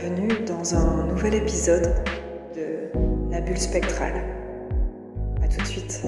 Bienvenue 0.00 0.46
dans 0.46 0.74
un 0.74 1.08
nouvel 1.08 1.34
épisode 1.34 1.92
de 2.56 2.88
La 3.30 3.42
bulle 3.42 3.58
spectrale. 3.58 4.24
A 5.42 5.48
tout 5.48 5.60
de 5.60 5.66
suite. 5.66 6.06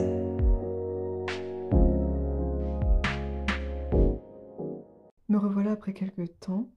Me 5.28 5.36
revoilà 5.36 5.72
après 5.72 5.92
quelques 5.92 6.38
temps. 6.40 6.70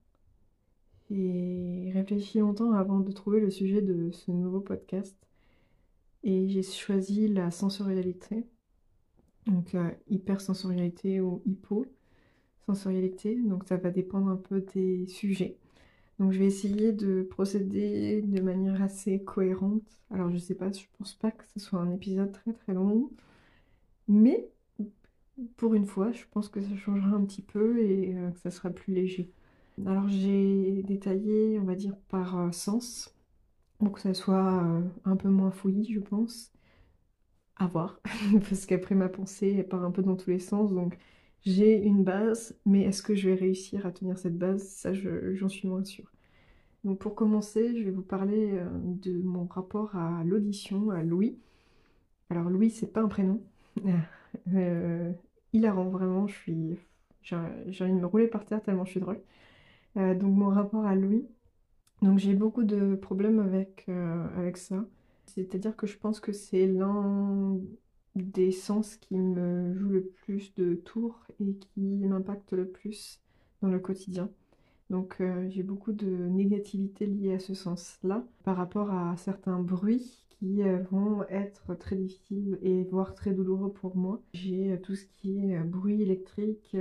J'ai 1.09 1.89
réfléchi 1.93 2.39
longtemps 2.39 2.73
avant 2.73 2.99
de 2.99 3.13
trouver 3.13 3.39
le 3.39 3.49
sujet 3.49 3.81
de 3.81 4.11
ce 4.11 4.31
nouveau 4.31 4.59
podcast. 4.59 5.15
Et 6.23 6.49
j'ai 6.49 6.63
choisi 6.63 7.29
la 7.29 7.49
sensorialité. 7.49 8.45
Donc 9.47 9.73
euh, 9.73 9.89
hypersensorialité 10.07 11.21
ou 11.21 11.41
hypo-sensorialité. 11.45 13.37
Donc 13.41 13.63
ça 13.69 13.77
va 13.77 13.89
dépendre 13.89 14.27
un 14.27 14.35
peu 14.35 14.59
des 14.73 15.07
sujets. 15.07 15.59
Donc 16.19 16.31
je 16.31 16.39
vais 16.39 16.45
essayer 16.45 16.91
de 16.93 17.23
procéder 17.23 18.21
de 18.21 18.41
manière 18.41 18.81
assez 18.81 19.23
cohérente. 19.23 19.83
Alors 20.11 20.31
je 20.31 20.37
sais 20.37 20.55
pas, 20.55 20.71
je 20.71 20.85
pense 20.97 21.13
pas 21.13 21.31
que 21.31 21.43
ce 21.53 21.59
soit 21.59 21.79
un 21.79 21.91
épisode 21.91 22.31
très 22.31 22.53
très 22.53 22.73
long. 22.73 23.09
Mais 24.07 24.49
pour 25.57 25.73
une 25.73 25.85
fois, 25.85 26.11
je 26.11 26.23
pense 26.31 26.49
que 26.49 26.61
ça 26.61 26.75
changera 26.77 27.15
un 27.15 27.25
petit 27.25 27.41
peu 27.41 27.79
et 27.79 28.15
euh, 28.15 28.31
que 28.31 28.39
ça 28.39 28.51
sera 28.51 28.69
plus 28.69 28.93
léger. 28.93 29.31
Alors 29.85 30.07
j'ai 30.07 30.83
détaillé, 30.83 31.59
on 31.59 31.65
va 31.65 31.75
dire, 31.75 31.95
par 32.09 32.39
euh, 32.39 32.51
sens, 32.51 33.13
pour 33.79 33.91
que 33.93 34.01
ça 34.01 34.13
soit 34.13 34.63
euh, 34.63 34.81
un 35.05 35.15
peu 35.17 35.29
moins 35.29 35.51
fouillis, 35.51 35.93
je 35.93 35.99
pense. 35.99 36.51
À 37.57 37.67
voir, 37.67 37.99
parce 38.49 38.65
qu'après 38.65 38.95
ma 38.95 39.09
pensée 39.09 39.63
part 39.63 39.83
un 39.83 39.91
peu 39.91 40.03
dans 40.03 40.15
tous 40.15 40.29
les 40.29 40.39
sens, 40.39 40.73
donc 40.73 40.97
j'ai 41.45 41.83
une 41.83 42.03
base, 42.03 42.57
mais 42.65 42.81
est-ce 42.83 43.03
que 43.03 43.15
je 43.15 43.29
vais 43.29 43.35
réussir 43.35 43.85
à 43.85 43.91
tenir 43.91 44.17
cette 44.17 44.37
base? 44.37 44.63
Ça, 44.67 44.93
j'en 44.93 45.49
suis 45.49 45.67
moins 45.67 45.83
sûre. 45.83 46.11
Donc 46.83 46.99
pour 46.99 47.15
commencer, 47.15 47.77
je 47.77 47.83
vais 47.83 47.91
vous 47.91 48.03
parler 48.03 48.51
euh, 48.53 48.67
de 48.83 49.13
mon 49.21 49.45
rapport 49.45 49.95
à 49.95 50.23
l'audition, 50.23 50.91
à 50.91 51.03
Louis. 51.03 51.37
Alors 52.29 52.49
Louis, 52.49 52.69
c'est 52.71 52.91
pas 52.91 53.01
un 53.01 53.07
prénom. 53.07 53.41
euh, 54.53 55.11
hilarant, 55.53 55.89
vraiment, 55.89 56.27
suis... 56.27 56.77
J'ai 57.23 57.35
envie 57.35 57.93
de 57.93 57.99
me 57.99 58.05
rouler 58.05 58.27
par 58.27 58.45
terre 58.45 58.61
tellement 58.61 58.85
je 58.85 58.91
suis 58.91 58.99
drôle. 58.99 59.19
Euh, 59.97 60.13
donc 60.15 60.35
mon 60.35 60.49
rapport 60.49 60.85
à 60.85 60.95
Louis. 60.95 61.27
Donc 62.01 62.19
j'ai 62.19 62.35
beaucoup 62.35 62.63
de 62.63 62.95
problèmes 62.95 63.39
avec, 63.39 63.85
euh, 63.89 64.27
avec 64.37 64.57
ça. 64.57 64.85
C'est-à-dire 65.25 65.75
que 65.75 65.87
je 65.87 65.97
pense 65.97 66.19
que 66.19 66.31
c'est 66.33 66.67
l'un 66.67 67.59
des 68.15 68.51
sens 68.51 68.95
qui 68.97 69.17
me 69.17 69.73
joue 69.75 69.89
le 69.89 70.03
plus 70.03 70.53
de 70.55 70.75
tours 70.75 71.25
et 71.39 71.53
qui 71.55 71.81
m'impacte 71.81 72.53
le 72.53 72.67
plus 72.67 73.19
dans 73.61 73.69
le 73.69 73.79
quotidien. 73.79 74.29
Donc 74.89 75.17
euh, 75.19 75.49
j'ai 75.49 75.63
beaucoup 75.63 75.93
de 75.93 76.07
négativité 76.07 77.05
liée 77.05 77.33
à 77.33 77.39
ce 77.39 77.53
sens-là 77.53 78.23
par 78.43 78.55
rapport 78.57 78.91
à 78.91 79.15
certains 79.17 79.59
bruits 79.59 80.23
qui 80.29 80.61
euh, 80.61 80.79
vont 80.91 81.23
être 81.29 81.75
très 81.75 81.95
difficiles 81.95 82.59
et 82.61 82.83
voire 82.83 83.15
très 83.15 83.33
douloureux 83.33 83.71
pour 83.73 83.95
moi. 83.95 84.21
J'ai 84.33 84.73
euh, 84.73 84.77
tout 84.77 84.95
ce 84.95 85.05
qui 85.05 85.39
est 85.39 85.59
bruit 85.59 86.01
électrique, 86.01 86.77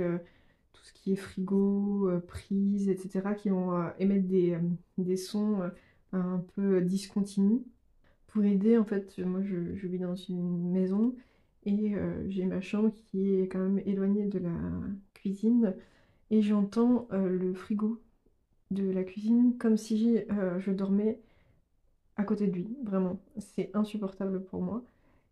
tout 0.73 0.83
ce 0.83 0.93
qui 0.93 1.13
est 1.13 1.15
frigo, 1.15 2.09
prise, 2.27 2.89
etc. 2.89 3.33
qui 3.35 3.49
vont 3.49 3.89
émettre 3.97 4.27
des, 4.27 4.57
des 4.97 5.17
sons 5.17 5.69
un 6.11 6.39
peu 6.55 6.81
discontinus. 6.81 7.61
Pour 8.35 8.43
aider, 8.43 8.77
en 8.77 8.83
fait, 8.83 9.17
moi 9.19 9.41
je, 9.41 9.55
vis 9.87 9.97
dans 9.97 10.15
une 10.15 10.69
maison 10.69 11.15
et 11.65 11.95
j'ai 12.27 12.43
ma 12.43 12.59
chambre 12.59 12.91
qui 12.93 13.39
est 13.39 13.47
quand 13.47 13.59
même 13.59 13.81
éloignée 13.85 14.25
de 14.25 14.39
la 14.39 14.51
cuisine 15.13 15.73
et 16.31 16.41
j'entends 16.41 17.07
euh, 17.13 17.29
le 17.29 17.53
frigo 17.53 18.01
de 18.71 18.89
la 18.89 19.05
cuisine 19.05 19.57
comme 19.57 19.77
si 19.77 20.19
euh, 20.31 20.59
je 20.59 20.71
dormais 20.71 21.21
à 22.17 22.23
côté 22.23 22.47
de 22.47 22.51
lui, 22.51 22.67
vraiment. 22.83 23.21
C'est 23.37 23.71
insupportable 23.73 24.43
pour 24.43 24.61
moi. 24.61 24.83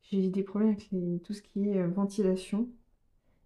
J'ai 0.04 0.30
des 0.30 0.44
problèmes 0.44 0.70
avec 0.70 0.90
tout 1.24 1.34
ce 1.34 1.42
qui 1.42 1.68
est 1.70 1.80
euh, 1.80 1.88
ventilation. 1.88 2.70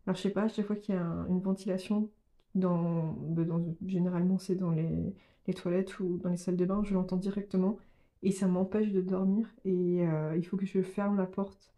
Alors 0.05 0.17
je 0.17 0.21
sais 0.21 0.29
pas, 0.29 0.43
à 0.43 0.47
chaque 0.49 0.67
fois 0.67 0.75
qu'il 0.75 0.95
y 0.95 0.97
a 0.97 1.25
une 1.29 1.39
ventilation, 1.39 2.09
dans, 2.55 3.13
bah, 3.13 3.43
généralement 3.85 4.37
c'est 4.37 4.55
dans 4.55 4.71
les, 4.71 5.15
toilettes 5.55 5.99
ou 5.99 6.17
dans 6.17 6.29
les 6.29 6.37
salles 6.37 6.57
de 6.57 6.65
bain, 6.65 6.83
je 6.83 6.93
l'entends 6.93 7.17
directement 7.17 7.77
et 8.23 8.31
ça 8.31 8.47
m'empêche 8.47 8.91
de 8.91 9.01
dormir 9.01 9.47
et 9.65 10.03
il 10.35 10.43
faut 10.43 10.57
que 10.57 10.65
je 10.65 10.81
ferme 10.81 11.17
la 11.17 11.25
porte 11.25 11.71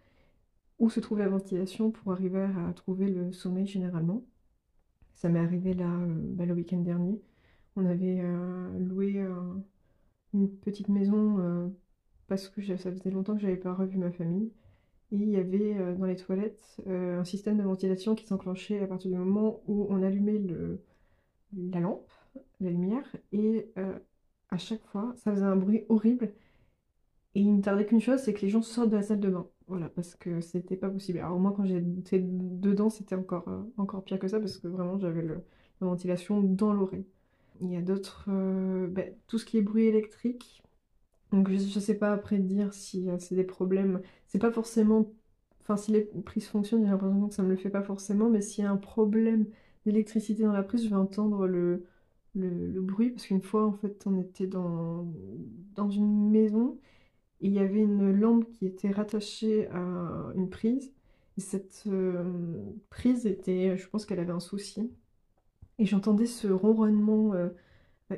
où 0.79 0.89
se 0.89 0.99
trouve 0.99 1.19
la 1.19 1.27
ventilation 1.27 1.91
pour 1.91 2.11
arriver 2.13 2.41
à 2.67 2.73
trouver 2.73 3.09
le 3.09 3.31
sommeil 3.31 3.67
généralement. 3.67 4.23
Ça 5.13 5.27
m'est 5.29 5.39
arrivé 5.39 5.73
là 5.73 5.91
euh, 5.91 6.07
bah, 6.07 6.45
le 6.45 6.53
week-end 6.53 6.79
dernier. 6.79 7.21
On 7.75 7.85
avait 7.85 8.21
euh, 8.21 8.79
loué 8.79 9.25
une 10.33 10.49
petite 10.49 10.89
maison 10.89 11.39
euh, 11.39 11.67
parce 12.27 12.47
que 12.47 12.61
ça 12.61 12.91
faisait 12.91 13.11
longtemps 13.11 13.35
que 13.35 13.41
j'avais 13.41 13.57
pas 13.57 13.73
revu 13.73 13.97
ma 13.97 14.11
famille. 14.11 14.51
Et 15.11 15.17
il 15.17 15.29
y 15.29 15.37
avait 15.37 15.95
dans 15.97 16.05
les 16.05 16.15
toilettes 16.15 16.79
un 16.85 17.23
système 17.23 17.57
de 17.57 17.63
ventilation 17.63 18.13
qui 18.13 18.27
s'enclenchait 18.27 18.79
à 18.79 18.85
partir 18.85 19.09
du 19.09 19.17
moment 19.17 19.59
où 19.65 19.87
on 19.89 20.03
allumait 20.03 20.39
la 21.51 21.79
lampe, 21.79 22.11
la 22.61 22.69
lumière, 22.69 23.15
et 23.31 23.71
à 24.51 24.57
chaque 24.57 24.83
fois, 24.87 25.13
ça 25.17 25.31
faisait 25.31 25.43
un 25.45 25.55
bruit 25.55 25.85
horrible. 25.89 26.33
Et 27.35 27.41
il 27.41 27.55
ne 27.55 27.61
tardait 27.61 27.85
qu'une 27.85 28.01
chose, 28.01 28.19
c'est 28.21 28.33
que 28.33 28.41
les 28.41 28.49
gens 28.49 28.61
sortent 28.61 28.89
de 28.89 28.95
la 28.97 29.03
salle 29.03 29.19
de 29.19 29.29
bain. 29.29 29.47
Voilà, 29.67 29.89
parce 29.89 30.15
que 30.15 30.41
c'était 30.41 30.75
pas 30.77 30.89
possible. 30.89 31.19
Alors 31.19 31.39
moi, 31.39 31.53
quand 31.55 31.65
j'étais 31.65 32.19
dedans, 32.19 32.89
c'était 32.89 33.15
encore, 33.15 33.47
euh, 33.49 33.61
encore 33.77 34.03
pire 34.03 34.19
que 34.19 34.27
ça, 34.27 34.39
parce 34.39 34.57
que 34.57 34.67
vraiment, 34.67 34.97
j'avais 34.97 35.21
la 35.21 35.35
ventilation 35.81 36.41
dans 36.41 36.73
l'oreille. 36.73 37.05
Il 37.61 37.71
y 37.71 37.77
a 37.77 37.81
d'autres... 37.81 38.25
Euh, 38.29 38.87
ben, 38.87 39.13
tout 39.27 39.37
ce 39.37 39.45
qui 39.45 39.57
est 39.57 39.61
bruit 39.61 39.85
électrique. 39.85 40.63
Donc 41.31 41.49
je, 41.51 41.57
je 41.57 41.79
sais 41.79 41.95
pas 41.97 42.11
après 42.13 42.39
dire 42.39 42.73
si 42.73 43.09
euh, 43.09 43.17
c'est 43.19 43.35
des 43.35 43.43
problèmes. 43.43 44.01
C'est 44.27 44.39
pas 44.39 44.51
forcément... 44.51 45.11
Enfin, 45.61 45.77
si 45.77 45.91
les 45.91 46.01
prises 46.25 46.47
fonctionnent, 46.47 46.83
j'ai 46.83 46.89
l'impression 46.89 47.27
que 47.27 47.35
ça 47.35 47.43
me 47.43 47.49
le 47.49 47.55
fait 47.57 47.69
pas 47.69 47.83
forcément, 47.83 48.29
mais 48.29 48.41
s'il 48.41 48.63
y 48.63 48.67
a 48.67 48.71
un 48.71 48.77
problème 48.77 49.45
d'électricité 49.85 50.43
dans 50.43 50.51
la 50.53 50.63
prise, 50.63 50.83
je 50.83 50.89
vais 50.89 50.95
entendre 50.95 51.47
le, 51.47 51.85
le, 52.35 52.81
bruit, 52.81 53.11
parce 53.11 53.27
qu'une 53.27 53.41
fois, 53.41 53.65
en 53.65 53.73
fait, 53.73 54.03
on 54.05 54.17
était 54.19 54.47
dans, 54.47 55.07
dans 55.75 55.89
une 55.89 56.29
maison 56.29 56.79
il 57.41 57.53
y 57.53 57.59
avait 57.59 57.81
une 57.81 58.11
lampe 58.11 58.49
qui 58.51 58.65
était 58.65 58.91
rattachée 58.91 59.67
à 59.69 60.31
une 60.35 60.49
prise. 60.49 60.93
Et 61.37 61.41
cette 61.41 61.83
euh, 61.87 62.63
prise 62.89 63.25
était, 63.25 63.77
je 63.77 63.87
pense 63.87 64.05
qu'elle 64.05 64.19
avait 64.19 64.31
un 64.31 64.39
souci. 64.41 64.91
Et 65.77 65.85
j'entendais 65.85 66.25
ce 66.25 66.47
ronronnement 66.47 67.33
euh, 67.33 67.49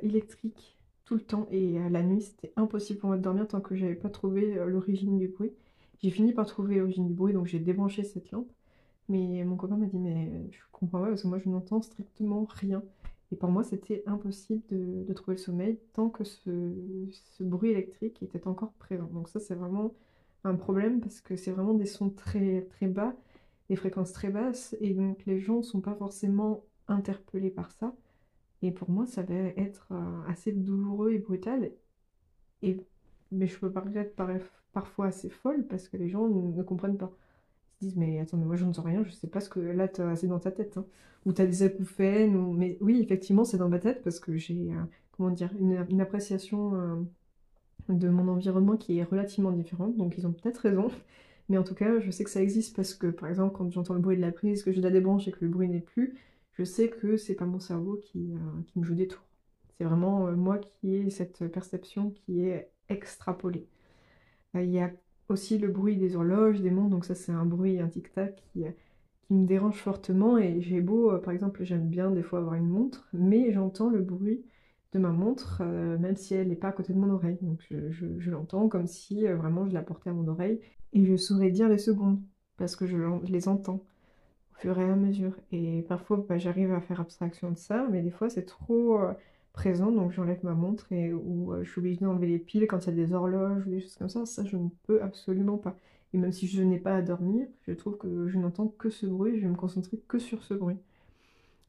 électrique 0.01 0.79
tout 1.05 1.15
le 1.15 1.21
temps. 1.21 1.47
Et 1.51 1.79
à 1.79 1.89
la 1.89 2.01
nuit, 2.03 2.21
c'était 2.21 2.51
impossible 2.55 2.99
pour 2.99 3.09
moi 3.09 3.17
de 3.17 3.21
dormir 3.21 3.47
tant 3.47 3.61
que 3.61 3.75
j'avais 3.75 3.95
pas 3.95 4.09
trouvé 4.09 4.57
euh, 4.57 4.65
l'origine 4.65 5.19
du 5.19 5.27
bruit. 5.27 5.51
J'ai 6.01 6.09
fini 6.09 6.33
par 6.33 6.47
trouver 6.47 6.77
l'origine 6.77 7.07
du 7.07 7.13
bruit, 7.13 7.33
donc 7.33 7.45
j'ai 7.45 7.59
débranché 7.59 8.03
cette 8.03 8.31
lampe. 8.31 8.51
Mais 9.07 9.43
mon 9.43 9.55
copain 9.55 9.77
m'a 9.77 9.85
dit, 9.85 9.99
mais 9.99 10.31
je 10.51 10.59
comprends 10.71 11.01
pas 11.01 11.09
parce 11.09 11.23
que 11.23 11.27
moi 11.27 11.37
je 11.37 11.49
n'entends 11.49 11.81
strictement 11.81 12.47
rien. 12.49 12.81
Et 13.31 13.35
pour 13.35 13.49
moi, 13.49 13.63
c'était 13.63 14.03
impossible 14.05 14.61
de, 14.69 15.13
trouver 15.13 15.37
le 15.37 15.41
sommeil 15.41 15.79
tant 15.93 16.09
que 16.09 16.23
ce, 16.23 16.49
bruit 17.39 17.71
électrique 17.71 18.21
était 18.21 18.47
encore 18.47 18.73
présent. 18.73 19.07
Donc 19.13 19.29
ça, 19.29 19.39
c'est 19.39 19.55
vraiment 19.55 19.93
un 20.43 20.55
problème 20.55 20.99
parce 20.99 21.21
que 21.21 21.35
c'est 21.37 21.51
vraiment 21.51 21.73
des 21.73 21.85
sons 21.85 22.09
très, 22.09 22.63
très 22.63 22.87
bas, 22.87 23.15
des 23.69 23.75
fréquences 23.75 24.11
très 24.11 24.29
basses, 24.29 24.75
et 24.81 24.93
donc 24.93 25.25
les 25.25 25.39
gens 25.39 25.57
ne 25.57 25.61
sont 25.63 25.81
pas 25.81 25.95
forcément 25.95 26.65
interpellés 26.87 27.51
par 27.51 27.71
ça. 27.71 27.95
Et 28.61 28.71
pour 28.71 28.89
moi, 28.89 29.05
ça 29.05 29.23
va 29.23 29.33
être 29.33 29.87
euh, 29.91 30.21
assez 30.27 30.51
douloureux 30.51 31.13
et 31.13 31.19
brutal. 31.19 31.71
Et, 32.61 32.77
mais 33.31 33.47
je 33.47 33.57
peux 33.59 33.71
paraître 33.71 34.63
parfois 34.73 35.07
assez 35.07 35.29
folle 35.29 35.65
parce 35.67 35.87
que 35.89 35.97
les 35.97 36.09
gens 36.09 36.27
ne 36.27 36.63
comprennent 36.63 36.97
pas 36.97 37.11
disent 37.81 37.95
mais 37.95 38.19
attends 38.19 38.37
mais 38.37 38.45
moi 38.45 38.55
je 38.55 38.65
ne 38.65 38.73
sais 38.73 38.81
rien 38.81 39.03
je 39.03 39.11
sais 39.11 39.27
pas 39.27 39.39
ce 39.39 39.49
que 39.49 39.59
là 39.59 39.87
c'est 40.15 40.27
dans 40.27 40.39
ta 40.39 40.51
tête 40.51 40.77
hein. 40.77 40.85
ou 41.25 41.33
tu 41.33 41.41
as 41.41 41.45
des 41.45 41.63
acouphènes 41.63 42.35
ou 42.35 42.53
mais 42.53 42.77
oui 42.81 42.99
effectivement 43.01 43.43
c'est 43.43 43.57
dans 43.57 43.69
ma 43.69 43.79
tête 43.79 44.03
parce 44.03 44.19
que 44.19 44.37
j'ai 44.37 44.71
euh, 44.71 44.83
comment 45.11 45.31
dire 45.31 45.51
une, 45.59 46.01
appréciation 46.01 46.75
euh, 46.75 46.95
de 47.89 48.09
mon 48.09 48.27
environnement 48.27 48.77
qui 48.77 48.99
est 48.99 49.03
relativement 49.03 49.51
différente. 49.51 49.97
Donc 49.97 50.17
ils 50.17 50.27
ont 50.27 50.31
peut-être 50.31 50.59
raison. 50.59 50.87
Mais 51.49 51.57
en 51.57 51.63
tout 51.63 51.75
cas 51.75 51.99
je 51.99 52.11
sais 52.11 52.23
que 52.23 52.29
ça 52.29 52.41
existe 52.41 52.75
parce 52.75 52.93
que 52.93 53.07
par 53.07 53.29
exemple 53.29 53.55
quand 53.57 53.69
j'entends 53.71 53.93
le 53.95 53.99
bruit 53.99 54.15
de 54.15 54.21
la 54.21 54.31
prise 54.31 54.63
que 54.63 54.71
je 54.71 54.79
la 54.81 54.91
débranche 54.91 55.27
et 55.27 55.31
que 55.31 55.39
le 55.41 55.49
bruit 55.49 55.67
n'est 55.67 55.81
plus 55.81 56.15
je 56.53 56.63
sais 56.63 56.89
que 56.89 57.17
c'est 57.17 57.35
pas 57.35 57.45
mon 57.45 57.59
cerveau 57.59 57.97
qui, 57.97 58.33
euh, 58.33 58.61
qui 58.67 58.79
me 58.79 58.83
joue 58.83 58.95
des 58.95 59.07
tours. 59.07 59.23
C'est 59.77 59.83
vraiment 59.85 60.31
moi 60.33 60.59
qui 60.59 60.95
ai 60.95 61.09
cette 61.09 61.47
perception 61.47 62.11
qui 62.11 62.45
est 62.45 62.69
extrapolée. 62.89 63.67
Il 64.53 64.69
y 64.69 64.79
a 64.79 64.91
aussi 65.31 65.57
le 65.57 65.69
bruit 65.69 65.97
des 65.97 66.15
horloges, 66.15 66.61
des 66.61 66.71
montres, 66.71 66.89
donc 66.89 67.05
ça 67.05 67.15
c'est 67.15 67.31
un 67.31 67.45
bruit, 67.45 67.79
un 67.79 67.87
tic-tac 67.87 68.43
qui, 68.53 68.63
qui, 69.27 69.33
me 69.33 69.45
dérange 69.47 69.77
fortement 69.77 70.37
et 70.37 70.61
j'ai 70.61 70.81
beau, 70.81 71.11
euh, 71.11 71.17
par 71.19 71.33
exemple 71.33 71.63
j'aime 71.63 71.87
bien 71.89 72.11
des 72.11 72.23
fois 72.23 72.39
avoir 72.39 72.55
une 72.55 72.67
montre, 72.67 73.07
mais 73.13 73.51
j'entends 73.51 73.89
le 73.89 74.01
bruit 74.01 74.43
de 74.93 74.99
ma 74.99 75.09
montre, 75.09 75.61
euh, 75.61 75.97
même 75.97 76.17
si 76.17 76.33
elle 76.35 76.49
n'est 76.49 76.55
pas 76.55 76.69
à 76.69 76.71
côté 76.73 76.93
de 76.93 76.99
mon 76.99 77.09
oreille. 77.09 77.37
Donc 77.41 77.65
je, 77.69 78.29
l'entends 78.29 78.67
comme 78.67 78.87
si 78.87 79.27
euh, 79.27 79.35
vraiment 79.35 79.67
je 79.67 79.73
la 79.73 79.81
portais 79.81 80.09
à 80.09 80.13
mon 80.13 80.27
oreille 80.27 80.59
et 80.93 81.05
je 81.05 81.15
saurais 81.15 81.49
dire 81.51 81.69
les 81.69 81.77
secondes 81.77 82.21
parce 82.57 82.75
que 82.75 82.85
je, 82.85 82.97
les 83.27 83.47
entends 83.47 83.83
au 84.53 84.59
fur 84.59 84.77
et 84.79 84.89
à 84.89 84.95
mesure. 84.95 85.33
Et 85.51 85.83
parfois 85.87 86.25
bah, 86.27 86.37
j'arrive 86.37 86.73
à 86.73 86.81
faire 86.81 86.99
abstraction 86.99 87.51
de 87.51 87.57
ça, 87.57 87.87
mais 87.89 88.01
des 88.01 88.11
fois 88.11 88.29
c'est 88.29 88.45
trop 88.45 88.99
présent. 89.53 89.91
Donc 89.91 90.11
j'enlève 90.11 90.43
ma 90.43 90.53
montre 90.53 90.91
et 90.91 91.13
ou 91.13 91.53
je 91.63 91.69
suis 91.69 91.79
obligée 91.79 91.99
d'enlever 91.99 92.27
les 92.27 92.39
piles 92.39 92.67
quand 92.67 92.85
il 92.85 92.97
y 92.97 93.01
a 93.01 93.05
des 93.05 93.13
horloges 93.13 93.65
ou 93.67 93.69
des 93.71 93.81
choses 93.81 93.95
comme 93.95 94.09
ça. 94.09 94.25
Ça, 94.25 94.43
je 94.45 94.57
ne 94.57 94.69
peux 94.87 95.01
absolument 95.01 95.57
pas. 95.57 95.75
Et 96.13 96.17
même 96.17 96.31
si 96.31 96.47
je 96.47 96.61
n'ai 96.61 96.79
pas 96.79 96.95
à 96.97 97.01
dormir, 97.01 97.47
je 97.67 97.73
trouve 97.73 97.97
que 97.97 98.27
je 98.27 98.37
n'entends 98.37 98.67
que 98.67 98.89
ce 98.89 99.05
bruit, 99.05 99.37
je 99.37 99.43
vais 99.43 99.51
me 99.51 99.55
concentrer 99.55 99.97
que 100.07 100.19
sur 100.19 100.43
ce 100.43 100.53
bruit. 100.53 100.77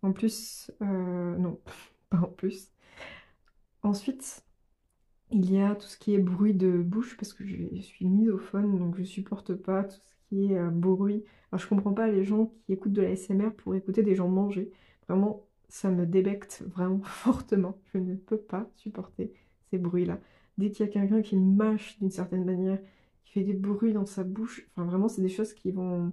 En 0.02 0.12
plus, 0.12 0.70
non, 0.80 1.60
pas 2.10 2.18
en 2.18 2.26
plus. 2.28 2.70
Ensuite, 3.82 4.44
il 5.32 5.50
y 5.52 5.60
a 5.60 5.74
tout 5.74 5.86
ce 5.86 5.96
qui 5.96 6.14
est 6.14 6.18
bruit 6.18 6.54
de 6.54 6.82
bouche 6.82 7.16
parce 7.16 7.32
que 7.32 7.44
je 7.46 7.80
suis 7.80 8.06
misophone, 8.06 8.78
donc 8.78 8.96
je 8.98 9.02
supporte 9.04 9.54
pas 9.54 9.84
tout 9.84 9.96
ce 9.96 10.28
qui 10.28 10.52
est 10.52 10.58
euh, 10.58 10.70
bruit. 10.70 11.24
Alors 11.50 11.60
je 11.60 11.68
comprends 11.68 11.94
pas 11.94 12.08
les 12.08 12.24
gens 12.24 12.46
qui 12.66 12.72
écoutent 12.72 12.92
de 12.92 13.02
la 13.02 13.16
SMR 13.16 13.52
pour 13.56 13.74
écouter 13.74 14.02
des 14.02 14.14
gens 14.14 14.28
manger. 14.28 14.70
Vraiment, 15.08 15.46
ça 15.72 15.90
me 15.90 16.04
débecte 16.04 16.62
vraiment 16.66 17.00
fortement. 17.02 17.78
Je 17.92 17.98
ne 17.98 18.14
peux 18.14 18.36
pas 18.36 18.70
supporter 18.76 19.32
ces 19.70 19.78
bruits-là. 19.78 20.20
Dès 20.58 20.70
qu'il 20.70 20.84
y 20.84 20.88
a 20.88 20.92
quelqu'un 20.92 21.22
qui 21.22 21.36
mâche 21.36 21.98
d'une 21.98 22.10
certaine 22.10 22.44
manière, 22.44 22.78
qui 23.24 23.32
fait 23.32 23.42
des 23.42 23.54
bruits 23.54 23.94
dans 23.94 24.04
sa 24.04 24.22
bouche, 24.22 24.68
enfin 24.70 24.84
vraiment 24.84 25.08
c'est 25.08 25.22
des 25.22 25.30
choses 25.30 25.54
qui 25.54 25.72
vont 25.72 26.12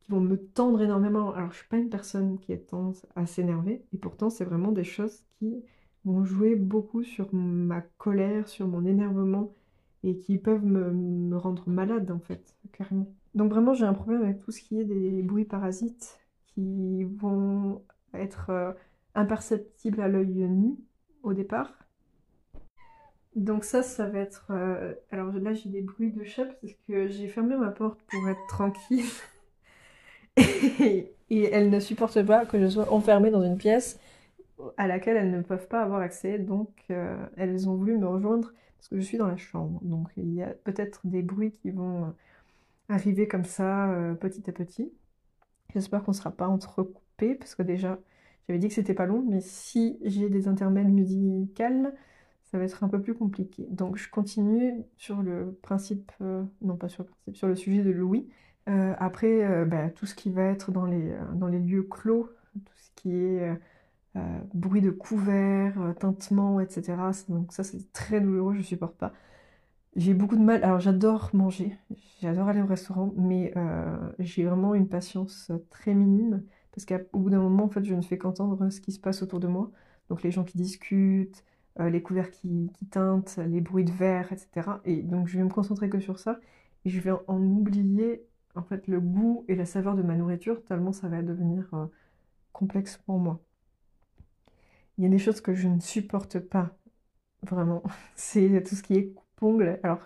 qui 0.00 0.12
vont 0.12 0.20
me 0.20 0.36
tendre 0.36 0.80
énormément. 0.80 1.34
Alors 1.34 1.50
je 1.50 1.56
suis 1.58 1.68
pas 1.68 1.78
une 1.78 1.90
personne 1.90 2.38
qui 2.38 2.52
est 2.52 2.68
tendance 2.68 3.04
à 3.16 3.26
s'énerver, 3.26 3.84
et 3.92 3.98
pourtant 3.98 4.30
c'est 4.30 4.44
vraiment 4.44 4.70
des 4.70 4.84
choses 4.84 5.24
qui 5.40 5.64
vont 6.04 6.24
jouer 6.24 6.54
beaucoup 6.54 7.02
sur 7.02 7.34
ma 7.34 7.80
colère, 7.98 8.46
sur 8.46 8.68
mon 8.68 8.84
énervement 8.84 9.52
et 10.04 10.16
qui 10.18 10.38
peuvent 10.38 10.64
me, 10.64 11.36
rendre 11.36 11.68
malade 11.68 12.12
en 12.12 12.20
fait, 12.20 12.56
carrément. 12.70 13.12
Donc 13.34 13.50
vraiment 13.50 13.74
j'ai 13.74 13.84
un 13.84 13.94
problème 13.94 14.22
avec 14.22 14.38
tout 14.38 14.52
ce 14.52 14.60
qui 14.60 14.78
est 14.78 14.84
des 14.84 15.22
bruits 15.24 15.44
parasites 15.44 16.20
qui 16.54 17.02
vont 17.02 17.82
être 18.18 18.50
euh, 18.50 18.72
imperceptibles 19.14 20.00
à 20.00 20.08
l'œil 20.08 20.48
nu 20.48 20.76
au 21.22 21.32
départ. 21.32 21.72
Donc 23.34 23.64
ça, 23.64 23.82
ça 23.82 24.08
va 24.08 24.20
être... 24.20 24.46
Euh, 24.50 24.94
alors 25.10 25.32
là 25.32 25.52
j'ai 25.52 25.68
des 25.68 25.82
bruits 25.82 26.12
de 26.12 26.24
chat 26.24 26.46
parce 26.46 26.72
que 26.86 27.08
j'ai 27.08 27.28
fermé 27.28 27.56
ma 27.56 27.70
porte 27.70 28.00
pour 28.08 28.28
être 28.28 28.46
tranquille. 28.48 29.04
et, 30.36 31.12
et 31.30 31.44
elle 31.52 31.70
ne 31.70 31.80
supporte 31.80 32.22
pas 32.24 32.46
que 32.46 32.58
je 32.58 32.66
sois 32.68 32.92
enfermée 32.92 33.30
dans 33.30 33.42
une 33.42 33.58
pièce 33.58 33.98
à 34.78 34.86
laquelle 34.86 35.16
elles 35.16 35.30
ne 35.30 35.42
peuvent 35.42 35.68
pas 35.68 35.82
avoir 35.82 36.00
accès. 36.00 36.38
Donc 36.38 36.70
euh, 36.90 37.16
elles 37.36 37.68
ont 37.68 37.74
voulu 37.74 37.98
me 37.98 38.06
rejoindre 38.06 38.52
parce 38.78 38.88
que 38.88 38.96
je 38.96 39.02
suis 39.02 39.18
dans 39.18 39.28
la 39.28 39.36
chambre. 39.36 39.80
Donc 39.82 40.08
il 40.16 40.32
y 40.32 40.42
a 40.42 40.48
peut-être 40.64 41.00
des 41.04 41.22
bruits 41.22 41.52
qui 41.52 41.70
vont 41.70 42.14
arriver 42.88 43.28
comme 43.28 43.44
ça 43.44 43.94
petit 44.20 44.48
à 44.48 44.52
petit. 44.52 44.92
J'espère 45.74 46.02
qu'on 46.02 46.12
ne 46.12 46.16
sera 46.16 46.30
pas 46.30 46.46
parce 47.16 47.54
que 47.54 47.62
déjà 47.62 47.98
j'avais 48.46 48.58
dit 48.58 48.68
que 48.68 48.74
c'était 48.74 48.94
pas 48.94 49.06
long, 49.06 49.24
mais 49.28 49.40
si 49.40 49.98
j'ai 50.04 50.28
des 50.30 50.48
intermèdes 50.48 50.88
musicales, 50.88 51.94
ça 52.44 52.58
va 52.58 52.64
être 52.64 52.84
un 52.84 52.88
peu 52.88 53.00
plus 53.00 53.14
compliqué. 53.14 53.66
Donc 53.70 53.96
je 53.96 54.08
continue 54.10 54.84
sur 54.96 55.22
le 55.22 55.58
principe, 55.62 56.12
non 56.20 56.76
pas 56.76 56.88
sur 56.88 57.04
le 57.04 57.08
principe, 57.08 57.36
sur 57.36 57.48
le 57.48 57.56
sujet 57.56 57.82
de 57.82 57.90
Louis. 57.90 58.28
après, 58.66 59.64
bah, 59.66 59.90
tout 59.90 60.06
ce 60.06 60.14
qui 60.14 60.30
va 60.30 60.44
être 60.44 60.70
dans 60.70 60.86
les, 60.86 61.12
dans 61.34 61.48
les 61.48 61.58
lieux 61.58 61.82
clos, 61.82 62.30
tout 62.54 62.76
ce 62.76 62.90
qui 62.94 63.10
est 63.14 63.56
euh, 64.16 64.38
bruit 64.54 64.80
de 64.80 64.90
couverts, 64.90 65.80
euh, 65.80 65.92
tintement, 65.92 66.60
etc. 66.60 66.96
Donc 67.28 67.52
ça 67.52 67.62
c'est 67.64 67.92
très 67.92 68.20
douloureux, 68.20 68.54
je 68.54 68.62
supporte 68.62 68.96
pas. 68.96 69.12
J'ai 69.96 70.14
beaucoup 70.14 70.36
de 70.36 70.42
mal, 70.42 70.64
alors 70.64 70.80
j'adore 70.80 71.30
manger, 71.34 71.76
j'adore 72.22 72.48
aller 72.48 72.62
au 72.62 72.66
restaurant, 72.66 73.12
mais 73.16 73.52
euh, 73.56 73.96
j'ai 74.18 74.44
vraiment 74.44 74.74
une 74.74 74.88
patience 74.88 75.52
très 75.70 75.94
minime, 75.94 76.42
parce 76.76 76.86
qu'au 76.86 77.18
bout 77.18 77.30
d'un 77.30 77.40
moment, 77.40 77.64
en 77.64 77.68
fait, 77.68 77.84
je 77.84 77.94
ne 77.94 78.02
fais 78.02 78.18
qu'entendre 78.18 78.70
ce 78.70 78.80
qui 78.80 78.92
se 78.92 79.00
passe 79.00 79.22
autour 79.22 79.40
de 79.40 79.48
moi. 79.48 79.72
Donc 80.10 80.22
les 80.22 80.30
gens 80.30 80.44
qui 80.44 80.58
discutent, 80.58 81.44
les 81.78 82.02
couverts 82.02 82.30
qui, 82.30 82.70
qui, 82.74 82.86
tintent, 82.86 83.38
les 83.48 83.60
bruits 83.60 83.84
de 83.84 83.92
verre, 83.92 84.32
etc. 84.32 84.80
Et 84.84 85.02
donc 85.02 85.28
je 85.28 85.38
vais 85.38 85.44
me 85.44 85.50
concentrer 85.50 85.88
que 85.90 86.00
sur 86.00 86.18
ça, 86.18 86.38
et 86.84 86.90
je 86.90 87.00
vais 87.00 87.12
en 87.26 87.40
oublier 87.42 88.24
en 88.54 88.62
fait 88.62 88.86
le 88.88 89.00
goût 89.00 89.44
et 89.48 89.54
la 89.56 89.66
saveur 89.66 89.94
de 89.96 90.02
ma 90.02 90.14
nourriture, 90.14 90.64
tellement 90.64 90.92
ça 90.92 91.08
va 91.08 91.22
devenir 91.22 91.68
complexe 92.52 92.96
pour 92.98 93.18
moi. 93.18 93.40
Il 94.98 95.04
y 95.04 95.06
a 95.06 95.10
des 95.10 95.18
choses 95.18 95.40
que 95.40 95.54
je 95.54 95.68
ne 95.68 95.80
supporte 95.80 96.38
pas, 96.38 96.76
vraiment. 97.42 97.82
C'est 98.16 98.62
tout 98.62 98.74
ce 98.74 98.82
qui 98.82 98.94
est 98.94 99.12
coupe-ongles. 99.12 99.78
Alors, 99.82 100.00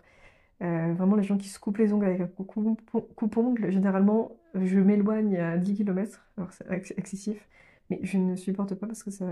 euh, 0.63 0.93
vraiment, 0.95 1.17
les 1.17 1.23
gens 1.23 1.39
qui 1.39 1.49
se 1.49 1.59
coupent 1.61 1.79
les 1.79 1.93
ongles 1.93 2.07
avec 2.07 2.21
un 2.21 2.27
coupe-ongles, 2.27 3.71
généralement, 3.71 4.33
je 4.55 4.79
m'éloigne 4.79 5.37
à 5.39 5.59
10 5.59 5.75
km. 5.75 6.21
Alors, 6.37 6.53
c'est 6.53 6.99
excessif. 6.99 7.49
Mais 7.91 8.01
je 8.03 8.19
ne 8.19 8.37
supporte 8.37 8.75
pas 8.75 8.87
parce 8.87 9.03
que 9.03 9.11
ça, 9.11 9.27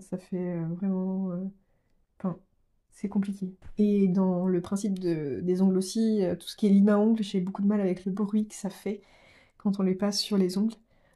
ça 0.00 0.18
fait 0.18 0.36
euh, 0.56 0.64
vraiment... 0.76 1.30
Euh, 1.32 1.44
enfin, 2.18 2.38
c'est 2.92 3.08
compliqué. 3.08 3.54
Et 3.78 4.08
dans 4.08 4.46
le 4.46 4.60
principe 4.60 4.98
des 5.00 5.62
ongles 5.62 5.78
aussi, 5.78 6.22
tout 6.38 6.46
ce 6.46 6.56
qui 6.56 6.66
est 6.66 6.70
lime 6.70 6.88
à 6.90 6.98
ongles, 6.98 7.22
j'ai 7.22 7.40
beaucoup 7.40 7.62
de 7.62 7.66
mal 7.66 7.80
avec 7.80 8.04
le 8.04 8.12
bruit 8.12 8.46
que 8.46 8.54
ça 8.54 8.70
fait 8.70 9.02
quand 9.58 9.80
on 9.80 9.82
les 9.82 9.94
passe 9.96 10.20
sur 10.20 10.38
les 10.38 10.58
ongles. 10.58 10.74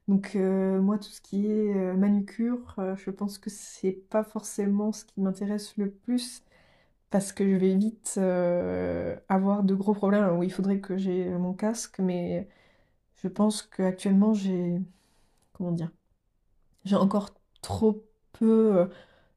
Donc 0.08 0.36
euh, 0.36 0.80
moi, 0.80 0.98
tout 0.98 1.10
ce 1.10 1.20
qui 1.20 1.46
est 1.46 1.76
euh, 1.76 1.94
manucure, 1.94 2.74
euh, 2.78 2.96
je 2.96 3.10
pense 3.10 3.38
que 3.38 3.50
c'est 3.50 3.92
pas 3.92 4.24
forcément 4.24 4.90
ce 4.92 5.04
qui 5.04 5.20
m'intéresse 5.20 5.76
le 5.76 5.90
plus 5.90 6.42
parce 7.10 7.32
que 7.32 7.48
je 7.48 7.56
vais 7.56 7.74
vite 7.76 8.18
avoir 9.28 9.62
de 9.64 9.74
gros 9.74 9.94
problèmes 9.94 10.38
où 10.38 10.42
il 10.42 10.52
faudrait 10.52 10.80
que 10.80 10.98
j'ai 10.98 11.28
mon 11.30 11.54
casque, 11.54 11.98
mais 12.00 12.48
je 13.22 13.28
pense 13.28 13.62
qu'actuellement 13.62 14.34
j'ai 14.34 14.80
comment 15.52 15.72
dire, 15.72 15.90
j'ai 16.84 16.96
encore 16.96 17.30
trop 17.62 18.04
peu 18.32 18.88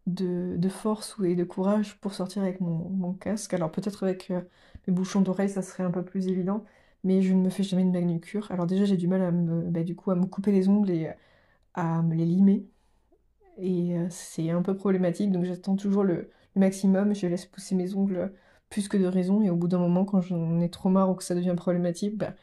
de, 0.08 0.70
force 0.70 1.16
et 1.24 1.36
de 1.36 1.44
courage 1.44 2.00
pour 2.00 2.14
sortir 2.14 2.44
avec 2.44 2.62
mon, 2.62 3.14
casque. 3.14 3.54
Alors 3.54 3.72
peut-être 3.72 4.04
avec 4.04 4.30
mes 4.88 4.94
bouchons 4.94 5.22
d'oreilles, 5.22 5.50
ça 5.50 5.62
serait 5.62 5.84
un 5.84 5.92
peu 5.92 6.04
plus 6.04 6.28
évident 6.28 6.64
mais 7.04 7.22
je 7.22 7.34
ne 7.34 7.42
me 7.42 7.50
fais 7.50 7.64
jamais 7.64 7.84
de 7.84 7.90
manucure. 7.90 8.52
Alors 8.52 8.68
déjà 8.68 8.86
j'ai 8.86 8.98
du 8.98 9.08
mal 9.08 9.22
à 9.22 9.32
me, 9.32 9.70
bah, 9.70 9.84
du 9.84 9.96
coup, 9.96 10.12
à 10.12 10.16
me 10.16 10.26
couper 10.26 10.52
les 10.52 10.70
ongles 10.70 10.92
et 10.92 11.12
à 11.74 12.02
me 12.02 12.16
les 12.16 12.26
limer. 12.26 12.66
Et 13.58 13.98
euh, 13.98 14.08
c'est 14.10 14.50
un 14.50 14.62
peu 14.62 14.76
problématique, 14.76 15.32
donc 15.32 15.46
j'attends 15.46 15.76
toujours 15.76 16.04
le, 16.04 16.30
maximum, 16.56 17.16
je 17.16 17.28
laisse 17.28 17.46
pousser 17.46 17.76
mes 17.76 17.96
ongles 17.96 18.34
plus 18.70 18.88
que 18.88 18.98
de 18.98 19.06
raison, 19.06 19.42
et 19.42 19.50
au 19.50 19.56
bout 19.56 19.68
d'un 19.68 19.80
moment, 19.80 20.06
quand 20.06 20.22
j'en 20.22 20.60
ai 20.60 20.70
trop 20.70 20.90
marre 20.90 21.10
ou 21.10 21.16
que 21.16 21.24
ça 21.24 21.36
devient 21.36 21.56
problématique, 21.58 22.18
bah, 22.18 22.34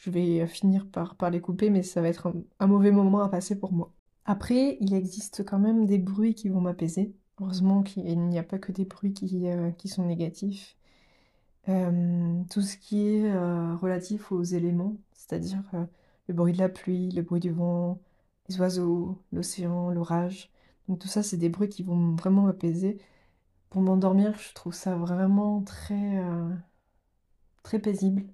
je 0.00 0.10
vais 0.10 0.46
finir 0.46 0.86
par, 0.88 1.16
les 1.30 1.40
couper, 1.40 1.70
mais 1.70 1.82
ça 1.82 2.00
va 2.00 2.08
être 2.08 2.32
un, 2.58 2.66
mauvais 2.66 2.90
moment 2.90 3.22
à 3.22 3.28
passer 3.28 3.58
pour 3.58 3.72
moi. 3.72 3.92
Après, 4.24 4.78
il 4.80 4.94
existe 4.94 5.44
quand 5.44 5.58
même 5.58 5.86
des 5.86 5.98
bruits 5.98 6.34
qui 6.34 6.48
vont 6.48 6.60
m'apaiser. 6.60 7.14
Heureusement 7.40 7.82
qu'il 7.82 8.18
n'y 8.28 8.38
a 8.38 8.42
pas 8.42 8.58
que 8.58 8.72
des 8.72 8.84
bruits 8.86 9.12
qui, 9.12 9.48
euh, 9.48 9.70
sont 9.86 10.06
négatifs. 10.06 10.76
Euh, 11.68 12.42
tout 12.50 12.62
ce 12.62 12.76
qui 12.76 13.06
est 13.06 13.30
euh, 13.30 13.76
relatif 13.76 14.32
aux 14.32 14.42
éléments, 14.42 14.96
c'est-à-dire 15.12 15.62
euh, 15.74 15.84
le 16.28 16.34
bruit 16.34 16.52
de 16.54 16.58
la 16.58 16.68
pluie, 16.70 17.10
le 17.10 17.22
bruit 17.22 17.40
du 17.40 17.50
vent, 17.50 18.00
les 18.48 18.58
oiseaux, 18.60 19.18
l'océan, 19.32 19.90
l'orage. 19.90 20.50
Donc 20.88 20.98
tout 21.00 21.08
ça, 21.08 21.22
c'est 21.22 21.36
des 21.36 21.48
bruits 21.50 21.68
qui 21.68 21.82
vont 21.82 22.14
vraiment 22.16 22.42
m'apaiser. 22.42 22.98
Pour 23.70 23.82
m'endormir, 23.82 24.38
je 24.38 24.54
trouve 24.54 24.74
ça 24.74 24.96
vraiment 24.96 25.62
très, 25.62 26.22
très 27.62 27.78
paisible. 27.78 28.24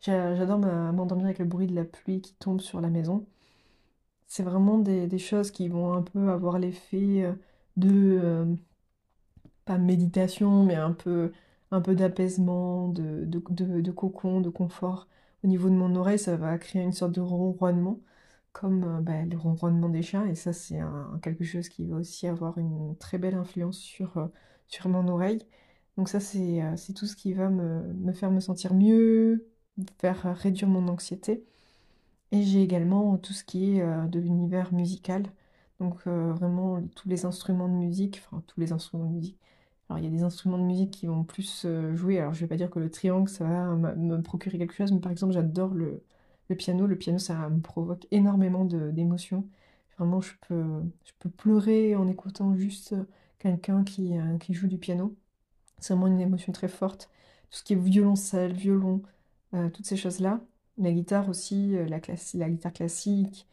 J'adore 0.00 0.58
m'endormir 0.58 1.26
avec 1.26 1.38
le 1.38 1.44
bruit 1.44 1.66
de 1.66 1.74
la 1.74 1.84
pluie 1.84 2.20
qui 2.20 2.34
tombe 2.34 2.60
sur 2.60 2.80
la 2.80 2.88
maison. 2.90 3.26
C'est 4.26 4.42
vraiment 4.42 4.78
des, 4.78 5.18
choses 5.18 5.50
qui 5.50 5.68
vont 5.68 5.92
un 5.92 6.02
peu 6.02 6.30
avoir 6.30 6.58
l'effet 6.58 7.34
de, 7.76 8.56
pas 9.64 9.78
méditation, 9.78 10.64
mais 10.64 10.76
un 10.76 10.92
peu 10.92 11.32
un 11.70 11.80
peu 11.80 11.94
d'apaisement, 11.94 12.88
de, 12.88 13.24
de, 13.26 13.90
cocon, 13.92 14.40
de 14.40 14.50
confort. 14.50 15.08
Au 15.44 15.46
niveau 15.48 15.68
de 15.70 15.74
mon 15.74 15.94
oreille, 15.96 16.18
ça 16.18 16.36
va 16.36 16.58
créer 16.58 16.82
une 16.82 16.92
sorte 16.92 17.12
de 17.12 17.20
ronronnement, 17.20 18.00
comme 18.52 18.84
euh, 18.84 19.00
bah, 19.00 19.24
le 19.24 19.36
ronronnement 19.36 19.88
des 19.88 20.02
chiens, 20.02 20.26
et 20.26 20.34
ça 20.34 20.52
c'est 20.52 20.80
quelque 21.22 21.44
chose 21.44 21.68
qui 21.68 21.86
va 21.86 21.96
aussi 21.96 22.26
avoir 22.26 22.58
une 22.58 22.96
très 22.98 23.18
belle 23.18 23.34
influence 23.34 23.78
sur, 23.78 24.18
euh, 24.18 24.26
sur 24.68 24.88
mon 24.88 25.08
oreille. 25.08 25.46
Donc 25.96 26.08
ça 26.08 26.20
c'est 26.20 26.62
euh, 26.62 26.74
tout 26.96 27.06
ce 27.06 27.16
qui 27.16 27.32
va 27.34 27.50
me, 27.50 28.12
faire 28.12 28.30
me 28.30 28.40
sentir 28.40 28.74
mieux, 28.74 29.46
faire 29.98 30.36
réduire 30.36 30.68
mon 30.68 30.88
anxiété. 30.88 31.44
Et 32.32 32.42
j'ai 32.42 32.62
également 32.62 33.16
tout 33.18 33.32
ce 33.32 33.44
qui 33.44 33.78
est 33.78 34.08
de 34.08 34.20
l'univers 34.20 34.72
musical, 34.72 35.24
donc 35.80 36.06
vraiment 36.06 36.80
tous 36.94 37.08
les 37.08 37.24
instruments 37.24 37.68
de 37.68 37.74
musique, 37.74 38.22
enfin 38.24 38.42
tous 38.46 38.60
les 38.60 38.72
instruments 38.72 39.06
de 39.06 39.14
musique, 39.14 39.40
alors 39.90 39.98
il 39.98 40.04
y 40.04 40.08
a 40.08 40.10
des 40.10 40.22
instruments 40.22 40.58
de 40.58 40.62
musique 40.62 40.92
qui 40.92 41.06
vont 41.06 41.24
plus 41.24 41.64
euh, 41.64 41.96
jouer. 41.96 42.20
Alors 42.20 42.32
je 42.32 42.40
vais 42.40 42.46
pas 42.46 42.56
dire 42.56 42.70
que 42.70 42.78
le 42.78 42.90
triangle 42.90 43.28
ça 43.28 43.44
va 43.44 43.74
me 43.74 44.22
procurer 44.22 44.56
quelque 44.56 44.72
chose, 44.72 44.92
mais 44.92 45.00
par 45.00 45.10
exemple 45.10 45.32
j'adore 45.34 45.74
le, 45.74 46.04
piano. 46.56 46.86
Le 46.86 46.96
piano 46.96 47.18
ça 47.18 47.48
me 47.48 47.60
provoque 47.60 48.06
énormément 48.12 48.64
d'émotions. 48.64 49.48
Vraiment 49.98 50.20
je 50.20 50.32
peux, 50.46 50.64
je 51.04 51.12
peux 51.18 51.28
pleurer 51.28 51.96
en 51.96 52.06
écoutant 52.06 52.54
juste 52.54 52.94
quelqu'un 53.40 53.82
qui, 53.82 54.16
euh, 54.16 54.38
qui 54.38 54.54
joue 54.54 54.68
du 54.68 54.78
piano. 54.78 55.16
C'est 55.80 55.94
vraiment 55.94 56.06
une 56.06 56.20
émotion 56.20 56.52
très 56.52 56.68
forte. 56.68 57.10
Tout 57.50 57.58
ce 57.58 57.64
qui 57.64 57.72
est 57.72 57.76
violoncelle, 57.76 58.52
violon, 58.52 59.02
euh, 59.04 59.08
toutes 59.52 59.86
ces 59.86 59.96
choses-là. 59.96 60.40
La 60.78 60.92
guitare 60.92 61.28
aussi, 61.28 61.72
la, 61.88 62.00
la 62.34 62.50
guitare 62.50 62.72
classique, 62.72 63.46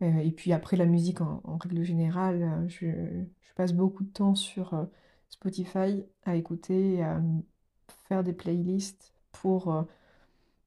et 0.00 0.32
puis 0.32 0.52
après 0.52 0.76
la 0.76 0.86
musique 0.86 1.20
en, 1.20 1.40
règle 1.58 1.82
générale, 1.82 2.66
je, 2.68 2.88
passe 3.56 3.72
beaucoup 3.72 4.02
de 4.02 4.10
temps 4.10 4.34
sur 4.34 4.88
Spotify 5.28 6.04
à 6.24 6.34
écouter, 6.34 7.02
à 7.02 7.22
faire 8.08 8.24
des 8.24 8.32
playlists 8.32 9.14
pour, 9.30 9.86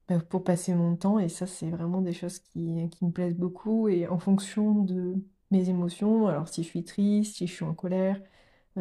bah, 0.08 0.20
pour 0.28 0.42
passer 0.44 0.74
mon 0.74 0.96
temps. 0.96 1.18
Et 1.18 1.28
ça, 1.28 1.46
c'est 1.46 1.70
vraiment 1.70 2.00
des 2.00 2.14
choses 2.14 2.38
qui, 2.38 2.88
qui 2.90 3.04
me 3.04 3.10
plaisent 3.10 3.36
beaucoup. 3.36 3.88
Et 3.88 4.08
en 4.08 4.18
fonction 4.18 4.74
de 4.82 5.16
mes 5.50 5.68
émotions, 5.68 6.26
alors 6.28 6.48
si 6.48 6.62
je 6.62 6.68
suis 6.68 6.84
triste, 6.84 7.36
si 7.36 7.46
je 7.46 7.52
suis 7.52 7.64
en 7.64 7.74
colère, 7.74 8.20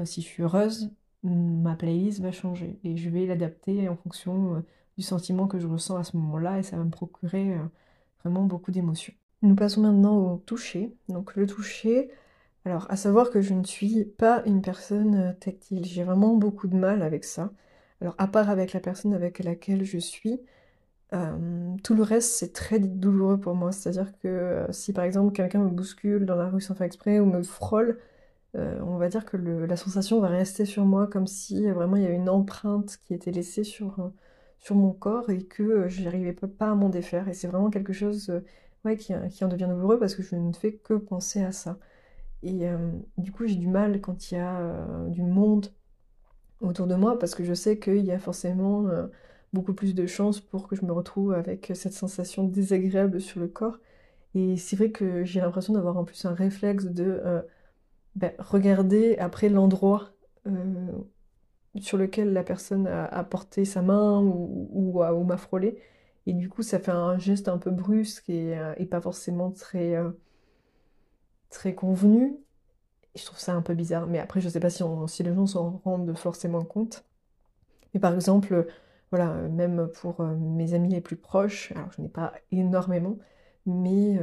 si 0.06 0.22
je 0.22 0.28
suis 0.28 0.44
heureuse, 0.44 0.92
ma 1.24 1.76
playlist 1.76 2.20
va 2.22 2.32
changer 2.32 2.80
et 2.84 2.98
je 2.98 3.10
vais 3.10 3.26
l'adapter 3.26 3.90
en 3.90 3.96
fonction 3.96 4.56
euh, 4.56 4.60
du 4.98 5.04
sentiment 5.04 5.48
que 5.48 5.60
je 5.60 5.68
ressens 5.68 5.98
à 5.98 6.04
ce 6.04 6.18
moment-là 6.18 6.60
et 6.60 6.64
ça 6.64 6.78
va 6.78 6.84
me 6.84 6.90
procurer 6.90 7.54
euh, 7.54 7.64
vraiment 8.24 8.44
beaucoup 8.44 8.72
d'émotions. 8.72 9.14
Nous 9.42 9.56
passons 9.56 9.82
maintenant 9.82 10.18
au 10.18 10.38
toucher. 10.38 10.96
Donc 11.10 11.36
le 11.36 11.46
toucher, 11.46 12.10
alors 12.66 12.88
à 12.90 12.96
savoir 12.96 13.30
que 13.30 13.42
je 13.42 13.54
ne 13.54 13.64
suis 13.64 14.06
pas 14.06 14.44
une 14.46 14.62
personne 14.62 15.16
euh, 15.16 15.34
tactile, 15.34 15.86
j'ai 15.86 16.04
vraiment 16.04 16.36
beaucoup 16.36 16.68
de 16.68 16.76
mal 16.76 17.02
avec 17.02 17.24
ça. 17.24 17.52
Alors 18.02 18.16
à 18.18 18.28
part 18.28 18.50
avec 18.50 18.74
la 18.74 18.80
personne 18.80 19.14
avec 19.14 19.40
laquelle 19.40 19.84
je 19.84 19.98
suis, 19.98 20.40
tout 21.84 21.96
le 21.96 22.04
reste 22.04 22.34
c'est 22.34 22.52
très 22.52 22.80
douloureux 22.80 23.40
pour 23.40 23.56
moi. 23.56 23.72
C'est-à-dire 23.72 24.12
que 24.20 24.68
si 24.72 24.94
par 24.94 25.06
exemple 25.06 25.32
quelqu'un 25.32 25.64
me 25.64 25.70
bouscule 25.70 26.26
dans 26.26 26.36
la 26.36 26.50
rue 26.50 26.62
sans 26.62 26.76
faire 26.76 26.86
exprès 26.86 27.20
ou 27.20 27.26
me 27.26 27.42
frôle, 27.44 27.98
euh, 28.56 28.80
on 28.82 28.98
va 28.98 29.10
dire 29.10 29.26
que 29.26 29.38
la 29.38 29.76
sensation 29.78 30.20
va 30.20 30.30
rester 30.30 30.66
sur 30.66 30.86
moi 30.86 31.08
comme 31.08 31.28
si 31.28 31.68
euh, 31.68 31.74
vraiment 31.74 31.96
il 31.96 32.04
y 32.04 32.06
avait 32.06 32.16
une 32.16 32.30
empreinte 32.30 32.98
qui 33.06 33.14
était 33.14 33.32
laissée 33.32 33.64
sur, 33.64 34.00
euh, 34.00 34.10
sur 34.60 34.76
mon 34.76 34.92
corps 34.92 35.30
et 35.30 35.44
que 35.44 35.88
je 35.88 36.04
n'arrivais 36.04 36.34
pas, 36.34 36.72
à 36.72 36.76
m'en 36.76 36.90
défaire. 36.90 37.28
Et 37.28 37.34
c'est 37.34 37.48
vraiment 37.48 37.70
quelque 37.70 37.94
chose 37.94 38.42
ouais, 38.86 38.98
qui, 38.98 39.14
qui, 39.32 39.44
en 39.44 39.48
devient 39.48 39.68
douloureux 39.70 40.00
parce 40.00 40.16
que 40.16 40.24
je 40.24 40.36
ne 40.36 40.54
fais 40.54 40.74
que 40.74 40.94
penser 40.94 41.44
à 41.44 41.52
ça. 41.52 41.78
Et 42.44 42.68
du 43.18 43.32
coup, 43.32 43.48
j'ai 43.48 43.56
du 43.56 43.68
mal 43.68 44.00
quand 44.00 44.32
il 44.32 44.36
y 44.36 44.38
a 44.38 45.08
du 45.10 45.24
monde 45.24 45.74
autour 46.62 46.88
de 46.88 46.96
moi 46.96 47.18
parce 47.18 47.34
que 47.36 47.44
je 47.44 47.54
sais 47.54 47.80
qu'il 47.80 48.06
y 48.06 48.12
a 48.12 48.20
forcément 48.20 48.86
beaucoup 49.54 49.74
plus 49.74 49.96
de 49.96 50.06
chances 50.06 50.40
pour 50.40 50.68
que 50.68 50.76
je 50.76 50.86
me 50.86 50.92
retrouve 50.92 51.34
avec 51.34 51.72
cette 51.74 51.94
sensation 51.94 52.44
désagréable 52.44 53.20
sur 53.22 53.40
le 53.40 53.48
corps. 53.48 53.80
Et 54.36 54.58
c'est 54.58 54.76
vrai 54.76 54.92
que 54.92 55.24
j'ai 55.24 55.42
l'impression 55.42 55.74
d'avoir 55.74 55.98
en 55.98 56.04
plus 56.04 56.26
un 56.26 56.34
réflexe 56.34 56.86
de 56.86 57.22
ben, 58.18 58.34
regarder 58.40 59.16
après 59.20 59.48
l'endroit 59.48 60.10
euh, 60.48 60.92
sur 61.82 61.98
lequel 61.98 62.34
la 62.34 62.44
personne 62.44 62.88
a, 62.88 63.24
porté 63.24 63.66
sa 63.66 63.82
main 63.82 64.22
ou, 64.22 64.70
ou, 64.72 65.24
m'a 65.24 65.38
frôlé. 65.38 65.78
Et 66.26 66.34
du 66.34 66.50
coup, 66.50 66.64
ça 66.64 66.80
fait 66.80 66.92
un 66.92 67.18
geste 67.18 67.48
un 67.48 67.58
peu 67.58 67.72
brusque 67.72 68.30
et, 68.30 68.58
euh, 68.58 68.74
pas 68.90 69.02
forcément 69.02 69.52
très, 69.52 69.96
euh, 69.96 70.10
très 71.50 71.74
convenu. 71.74 72.38
Et 73.16 73.20
je 73.20 73.26
trouve 73.26 73.40
ça 73.40 73.54
un 73.54 73.62
peu 73.62 73.74
bizarre. 73.74 74.08
Mais 74.08 74.20
après, 74.20 74.42
je 74.42 74.50
sais 74.50 74.60
pas 74.60 74.70
si, 74.70 74.84
si 75.08 75.24
les 75.24 75.34
gens 75.34 75.48
s'en 75.48 75.82
rendent 75.84 76.18
forcément 76.18 76.64
compte. 76.64 77.06
Mais 77.94 78.00
par 78.00 78.14
exemple, 78.14 78.68
voilà, 79.12 79.34
même 79.34 79.88
pour 79.88 80.22
mes 80.22 80.74
amis 80.74 80.90
les 80.90 81.02
plus 81.02 81.16
proches, 81.16 81.72
alors 81.74 81.92
je 81.94 82.02
n'ai 82.02 82.10
pas 82.10 82.34
énormément, 82.52 83.18
mais 83.66 84.20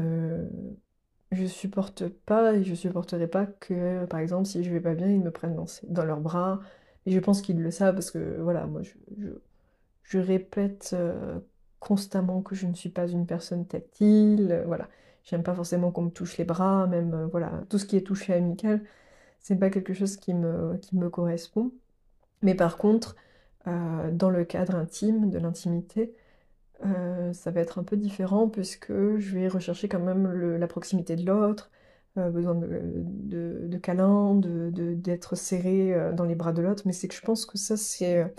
je 1.34 1.46
supporte 1.46 2.08
pas 2.08 2.54
et 2.54 2.64
je 2.64 2.74
supporterai 2.74 3.26
pas 3.26 3.46
que, 3.46 4.04
par 4.06 4.20
exemple, 4.20 4.46
si 4.46 4.64
je 4.64 4.70
vais 4.72 4.80
pas 4.80 4.94
bien, 4.94 5.08
ils 5.08 5.20
me 5.20 5.30
prennent 5.30 5.56
dans, 5.84 6.04
leurs 6.04 6.20
bras. 6.20 6.60
Et 7.06 7.12
je 7.12 7.20
pense 7.20 7.42
qu'ils 7.42 7.60
le 7.60 7.70
savent 7.70 7.94
parce 7.94 8.10
que, 8.10 8.40
voilà, 8.40 8.66
moi, 8.66 8.82
je, 8.82 10.18
répète 10.18 10.90
euh, 10.94 11.38
constamment 11.80 12.42
que 12.42 12.54
je 12.54 12.66
ne 12.66 12.74
suis 12.74 12.88
pas 12.88 13.08
une 13.08 13.26
personne 13.26 13.66
tactile. 13.66 14.52
Euh, 14.52 14.64
voilà, 14.66 14.88
j'aime 15.24 15.42
pas 15.42 15.54
forcément 15.54 15.90
qu'on 15.90 16.02
me 16.02 16.10
touche 16.10 16.38
les 16.38 16.44
bras, 16.44 16.86
même, 16.86 17.14
euh, 17.14 17.26
voilà, 17.26 17.64
tout 17.68 17.78
ce 17.78 17.84
qui 17.86 17.96
est 17.96 18.06
touché 18.06 18.32
amical, 18.34 18.82
c'est 19.40 19.56
pas 19.56 19.70
quelque 19.70 19.94
chose 19.94 20.16
qui 20.16 20.34
me, 20.34 20.76
qui 20.78 20.96
me 20.96 21.10
correspond. 21.10 21.72
Mais 22.42 22.54
par 22.54 22.76
contre, 22.78 23.16
dans 23.66 24.30
le 24.30 24.44
cadre 24.44 24.74
intime, 24.74 25.30
de 25.30 25.38
l'intimité, 25.38 26.14
ça 27.32 27.50
va 27.50 27.60
être 27.60 27.78
un 27.78 27.84
peu 27.84 27.96
différent 27.96 28.48
puisque 28.48 28.92
je 28.92 29.38
vais 29.38 29.48
rechercher 29.48 29.88
quand 29.88 30.00
même 30.00 30.30
la 30.58 30.66
proximité 30.66 31.16
de 31.16 31.26
l'autre, 31.26 31.70
euh, 32.18 32.30
besoin 32.30 32.54
de, 32.54 33.66
de, 33.66 33.78
câlins, 33.78 34.34
d'être 34.36 35.36
serré 35.36 35.92
euh, 35.94 36.12
dans 36.12 36.24
les 36.24 36.34
bras 36.34 36.52
de 36.52 36.62
l'autre, 36.62 36.82
mais 36.86 36.92
c'est 36.92 37.08
que 37.08 37.14
je 37.14 37.22
pense 37.22 37.46
que 37.46 37.58
ça 37.58 37.76
c'est 37.76 38.32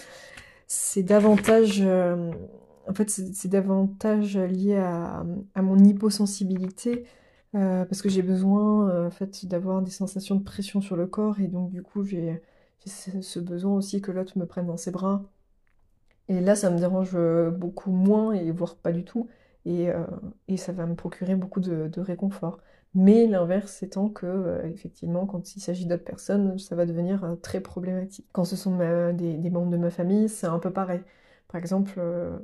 c'est 0.68 1.04
davantage 1.04 1.82
en 1.82 2.94
c'est 3.08 3.48
davantage 3.48 4.38
lié 4.38 4.78
à, 4.78 5.24
mon 5.62 5.78
hyposensibilité 5.78 7.06
parce 7.54 8.02
que 8.02 8.10
j'ai 8.10 8.22
besoin 8.22 9.08
en 9.08 9.12
fait 9.12 9.46
d'avoir 9.46 9.82
des 9.82 9.92
sensations 9.92 10.36
de 10.36 10.44
pression 10.44 10.82
sur 10.82 10.96
le 10.96 11.08
corps 11.08 11.40
et 11.40 11.48
donc 11.48 11.72
du 11.72 11.84
coup 11.84 12.04
j'ai 12.04 12.42
ce 12.86 13.40
besoin 13.40 13.74
aussi 13.76 14.02
que 14.02 14.12
l'autre 14.12 14.38
me 14.38 14.46
prenne 14.46 14.68
dans 14.68 14.78
ses 14.78 14.92
bras 14.92 15.24
et 16.28 16.40
là, 16.42 16.56
ça 16.56 16.70
me 16.70 16.80
dérange 16.80 17.12
euh, 17.16 17.52
beaucoup 17.52 17.92
moins, 17.92 18.34
et 18.34 18.52
voire 18.52 18.76
pas 18.76 18.92
du 18.92 19.04
tout. 19.04 19.28
Et, 19.66 19.90
euh, 19.90 20.06
et 20.48 20.58
ça 20.58 20.72
va 20.72 20.86
me 20.86 20.96
procurer 20.96 21.36
beaucoup 21.36 21.60
de, 21.60 22.00
réconfort. 22.00 22.60
Mais 22.96 23.28
l'inverse 23.28 23.84
étant 23.84 24.10
que, 24.10 24.26
euh, 24.26 24.64
effectivement, 24.72 25.26
quand 25.28 25.56
il 25.56 25.60
s'agit 25.62 25.86
d'autres 25.86 26.04
personnes, 26.04 26.58
ça 26.60 26.76
va 26.76 26.86
devenir 26.86 27.38
très 27.42 27.62
problématique. 27.62 28.28
Quand 28.32 28.46
ce 28.46 28.56
sont 28.56 28.78
des, 29.14 29.38
des, 29.38 29.50
membres 29.50 29.70
de 29.72 29.78
ma 29.78 29.90
famille, 29.92 30.30
c'est 30.30 30.48
un 30.48 30.60
peu 30.60 30.72
pareil. 30.72 31.02
Par 31.50 31.60
exemple, 31.60 32.00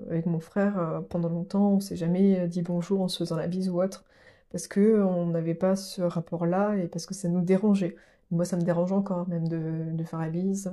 avec 0.09 0.25
mon 0.25 0.39
frère, 0.39 1.03
pendant 1.09 1.29
longtemps, 1.29 1.73
on 1.73 1.79
s'est 1.79 1.95
jamais 1.95 2.47
dit 2.47 2.61
bonjour 2.61 3.01
en 3.01 3.07
se 3.07 3.17
faisant 3.19 3.35
la 3.35 3.47
bise 3.47 3.69
ou 3.69 3.81
autre, 3.81 4.05
parce 4.51 4.67
que 4.67 5.01
on 5.01 5.27
n'avait 5.27 5.55
pas 5.55 5.75
ce 5.75 6.01
rapport-là 6.01 6.75
et 6.75 6.87
parce 6.87 7.05
que 7.05 7.13
ça 7.13 7.29
nous 7.29 7.41
dérangeait. 7.41 7.95
Moi, 8.31 8.45
ça 8.45 8.57
me 8.57 8.61
dérange 8.63 8.91
encore, 8.93 9.27
même 9.29 9.47
de 9.47 10.03
faire 10.03 10.19
la 10.19 10.29
bise 10.29 10.71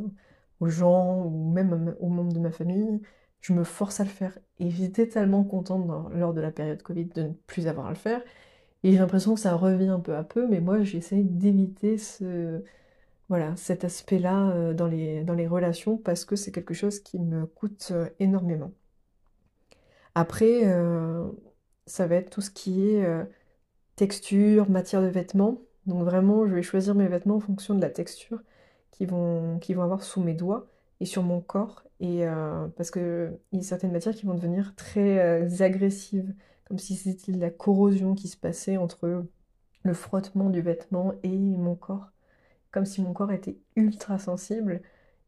aux 0.61 0.68
gens 0.68 1.25
ou 1.25 1.50
même 1.52 1.94
aux 2.00 2.08
membres 2.08 2.32
de 2.32 2.40
ma 2.40 2.50
famille, 2.50 3.00
je 3.40 3.52
me 3.52 3.64
force 3.64 4.00
à 4.00 4.04
le 4.04 4.11
faire. 4.11 4.38
Et 4.58 4.70
j'étais 4.70 5.08
tellement 5.08 5.44
contente 5.44 5.87
lors 6.14 6.35
de 6.35 6.40
la 6.40 6.50
période 6.50 6.82
Covid 6.82 7.06
de 7.06 7.23
ne 7.23 7.32
plus 7.47 7.66
avoir 7.68 7.87
à 7.87 7.90
le 7.90 7.97
faire. 7.97 8.23
Et 8.85 8.92
j'ai 8.92 8.99
l'impression 8.99 9.35
que 9.35 9.40
ça 9.40 9.54
revient 9.56 9.99
peu 10.02 10.14
à 10.16 10.25
peu, 10.25 10.47
mais 10.49 10.61
moi 10.61 10.82
j'essaie 10.82 11.23
d'éviter 11.23 11.99
ce, 11.99 12.62
voilà, 13.28 13.56
cet 13.56 13.85
aspect-là 13.85 14.50
euh, 14.50 14.75
dans 14.75 14.87
les, 14.87 15.25
dans 15.25 15.35
les 15.35 15.47
relations 15.47 15.99
parce 15.99 16.25
que 16.25 16.37
c'est 16.37 16.52
quelque 16.52 16.75
chose 16.75 17.00
qui 17.00 17.18
me 17.18 17.47
coûte 17.47 17.88
euh, 17.92 18.08
énormément. 18.20 18.73
Après, 20.14 20.62
euh, 20.66 21.28
ça 21.87 22.06
va 22.06 22.16
être 22.16 22.30
tout 22.30 22.40
ce 22.40 22.50
qui 22.50 22.88
est 22.88 23.06
texture, 23.97 24.68
matière 24.70 25.02
de 25.02 25.08
vêtements. 25.08 25.58
Donc 25.87 26.04
vraiment, 26.04 26.47
je 26.47 26.54
vais 26.54 26.62
choisir 26.62 26.94
mes 26.94 27.08
vêtements 27.08 27.37
en 27.37 27.40
fonction 27.40 27.75
de 27.75 27.80
la 27.80 27.90
texture 27.90 28.40
qui 28.92 29.06
vont, 29.06 29.58
vont 29.58 29.82
avoir 29.82 30.02
sous 30.02 30.20
mes 30.20 30.35
doigts 30.35 30.68
et 31.00 31.06
sur 31.06 31.23
mon 31.23 31.40
corps. 31.40 31.85
Et 32.00 32.26
euh, 32.26 32.68
parce 32.76 32.90
qu'il 32.90 33.38
y 33.52 33.58
a 33.58 33.62
certaines 33.62 33.92
matières 33.92 34.14
qui 34.14 34.26
vont 34.26 34.35
devenir 34.35 34.75
très 34.76 35.62
agressives, 35.62 36.35
comme 36.69 36.79
si 36.79 36.97
c'était 36.97 37.33
la 37.33 37.51
corrosion 37.51 38.15
qui 38.15 38.29
se 38.29 38.37
passait 38.37 38.77
entre 38.77 39.25
le 39.83 39.95
frottement 39.95 40.51
du 40.51 40.61
vêtement 40.61 41.15
et 41.23 41.37
mon 41.37 41.75
corps. 41.75 42.11
Comme 42.71 42.85
si 42.85 43.01
mon 43.01 43.15
corps 43.15 43.33
était 43.33 43.57
ultra 43.75 44.19
sensible. 44.19 44.83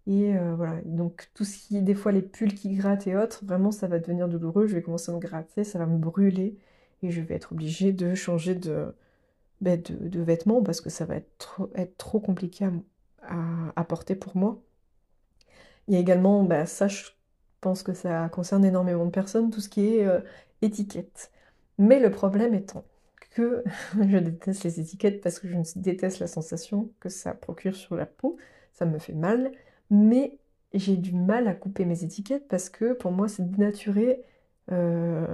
Et 0.06 0.36
euh, 0.36 0.54
voilà, 0.54 0.80
donc 0.84 1.30
tout 1.34 1.44
ce 1.44 1.56
qui, 1.58 1.82
des 1.82 1.94
fois 1.94 2.12
les 2.12 2.22
pulls 2.22 2.54
qui 2.54 2.74
grattent 2.74 3.06
et 3.06 3.16
autres, 3.16 3.44
vraiment 3.44 3.70
ça 3.70 3.86
va 3.86 3.98
devenir 3.98 4.28
douloureux, 4.28 4.66
je 4.66 4.74
vais 4.74 4.82
commencer 4.82 5.12
à 5.12 5.14
me 5.14 5.20
gratter, 5.20 5.62
ça 5.62 5.78
va 5.78 5.86
me 5.86 5.98
brûler 5.98 6.58
et 7.02 7.10
je 7.10 7.20
vais 7.20 7.34
être 7.34 7.52
obligée 7.52 7.92
de 7.92 8.14
changer 8.14 8.54
de, 8.54 8.94
ben, 9.60 9.80
vêtements 10.14 10.62
parce 10.62 10.80
que 10.80 10.90
ça 10.90 11.04
va 11.04 11.16
être 11.16 11.96
trop, 11.98 12.20
compliqué 12.20 12.68
à, 13.22 13.84
porter 13.84 14.14
pour 14.14 14.36
moi. 14.36 14.62
Il 15.88 15.94
y 15.94 15.96
a 15.96 16.00
également, 16.00 16.44
bah, 16.44 16.66
ça 16.66 16.88
pense 17.60 17.82
que 17.82 17.92
ça 17.94 18.28
concerne 18.30 18.64
énormément 18.64 19.06
de 19.06 19.10
personnes, 19.10 19.50
tout 19.50 19.60
ce 19.60 19.68
qui 19.68 19.96
est 19.96 20.06
euh, 20.06 20.20
étiquette. 20.62 21.30
Mais 21.78 22.00
le 22.00 22.10
problème 22.10 22.54
étant 22.54 22.84
que 23.30 23.64
je 24.00 24.18
déteste 24.18 24.64
les 24.64 24.80
étiquettes 24.80 25.20
parce 25.22 25.38
que 25.38 25.48
je 25.48 25.56
déteste 25.76 26.18
la 26.20 26.26
sensation 26.26 26.90
que 27.00 27.08
ça 27.08 27.34
procure 27.34 27.76
sur 27.76 27.96
la 27.96 28.06
peau, 28.06 28.36
ça 28.72 28.86
me 28.86 28.98
fait 28.98 29.12
mal, 29.14 29.52
mais 29.90 30.38
j'ai 30.74 30.96
du 30.96 31.12
mal 31.14 31.48
à 31.48 31.54
couper 31.54 31.84
mes 31.84 32.04
étiquettes 32.04 32.48
parce 32.48 32.68
que 32.70 32.92
pour 32.92 33.12
moi 33.12 33.28
c'est 33.28 33.50
dénaturer 33.50 34.22
euh, 34.72 35.26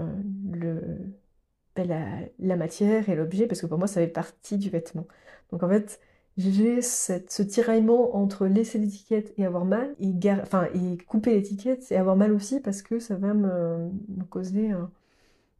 ben, 1.74 1.86
la, 1.86 2.20
la, 2.38 2.56
matière 2.56 3.08
et 3.08 3.14
l'objet 3.14 3.46
parce 3.46 3.60
que 3.60 3.66
pour 3.66 3.78
moi 3.78 3.86
ça 3.86 4.00
fait 4.00 4.08
partie 4.08 4.58
du 4.58 4.70
vêtement. 4.70 5.06
Donc 5.50 5.62
en 5.62 5.68
fait, 5.68 6.00
j'ai 6.36 6.82
ce 6.82 7.42
tiraillement 7.42 8.16
entre 8.16 8.46
laisser 8.46 8.78
l'étiquette 8.78 9.32
et 9.38 9.46
avoir 9.46 9.64
mal, 9.64 9.94
et, 10.00 10.12
enfin, 10.42 10.68
et 10.74 10.98
couper 10.98 11.34
l'étiquette 11.34 11.90
et 11.90 11.96
avoir 11.96 12.16
mal 12.16 12.32
aussi 12.32 12.60
parce 12.60 12.82
que 12.82 12.98
ça 12.98 13.16
va 13.16 13.34
me, 13.34 13.90
causer 14.30 14.72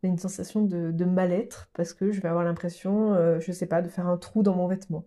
une 0.07 0.19
sensation 0.19 0.63
de, 0.63 1.05
mal-être, 1.05 1.69
parce 1.75 1.93
que 1.93 2.13
je 2.13 2.21
vais 2.21 2.29
avoir 2.29 2.45
l'impression, 2.45 3.13
euh, 3.15 3.41
je 3.41 3.53
sais 3.53 3.67
pas, 3.67 3.83
de 3.83 3.89
faire 3.89 4.07
un 4.07 4.17
trou 4.17 4.43
dans 4.43 4.55
mon 4.55 4.67
vêtement. 4.67 5.05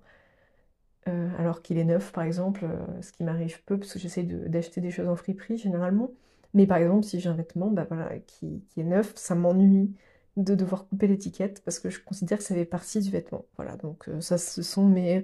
Euh, 1.07 1.29
alors 1.37 1.61
qu'il 1.61 1.77
est 1.77 1.85
neuf, 1.85 2.11
par 2.11 2.23
exemple, 2.23 2.65
euh, 2.65 3.01
ce 3.01 3.11
qui 3.11 3.23
m'arrive 3.23 3.63
peu, 3.63 3.77
parce 3.79 3.93
que 3.93 3.99
j'essaie 3.99 4.23
d'acheter 4.23 4.81
des 4.81 4.91
choses 4.91 5.07
en 5.07 5.15
friperie 5.15 5.57
généralement. 5.57 6.11
Mais 6.53 6.67
par 6.67 6.77
exemple, 6.77 7.05
si 7.05 7.19
j'ai 7.19 7.29
un 7.29 7.35
vêtement 7.35 7.69
bah 7.69 7.85
voilà, 7.89 8.17
qui, 8.19 8.63
qui 8.69 8.81
est 8.81 8.83
neuf, 8.83 9.13
ça 9.15 9.35
m'ennuie 9.35 9.93
de 10.37 10.55
devoir 10.55 10.87
couper 10.87 11.07
l'étiquette 11.07 11.61
parce 11.63 11.79
que 11.79 11.89
je 11.89 12.01
considère 12.03 12.39
que 12.39 12.43
ça 12.43 12.55
fait 12.55 12.65
partie 12.65 13.01
du 13.01 13.11
vêtement. 13.11 13.45
Voilà, 13.55 13.75
donc 13.77 14.09
ça, 14.19 14.37
ce 14.37 14.61
sont 14.63 14.85
mes, 14.85 15.23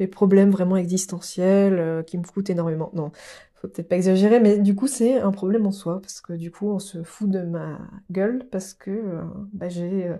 mes 0.00 0.06
problèmes 0.06 0.50
vraiment 0.50 0.76
existentiels 0.76 2.04
qui 2.06 2.18
me 2.18 2.24
coûtent 2.24 2.50
énormément. 2.50 2.90
Non, 2.94 3.12
faut 3.54 3.68
peut-être 3.68 3.88
pas 3.88 3.96
exagérer, 3.96 4.40
mais 4.40 4.58
du 4.58 4.74
coup, 4.74 4.86
c'est 4.88 5.18
un 5.20 5.30
problème 5.32 5.66
en 5.66 5.72
soi 5.72 6.00
parce 6.00 6.20
que 6.20 6.32
du 6.32 6.50
coup, 6.50 6.70
on 6.70 6.78
se 6.78 7.02
fout 7.02 7.30
de 7.30 7.40
ma 7.42 7.78
gueule 8.10 8.46
parce 8.50 8.74
que 8.74 9.20
bah, 9.52 9.68
j'ai 9.68 10.10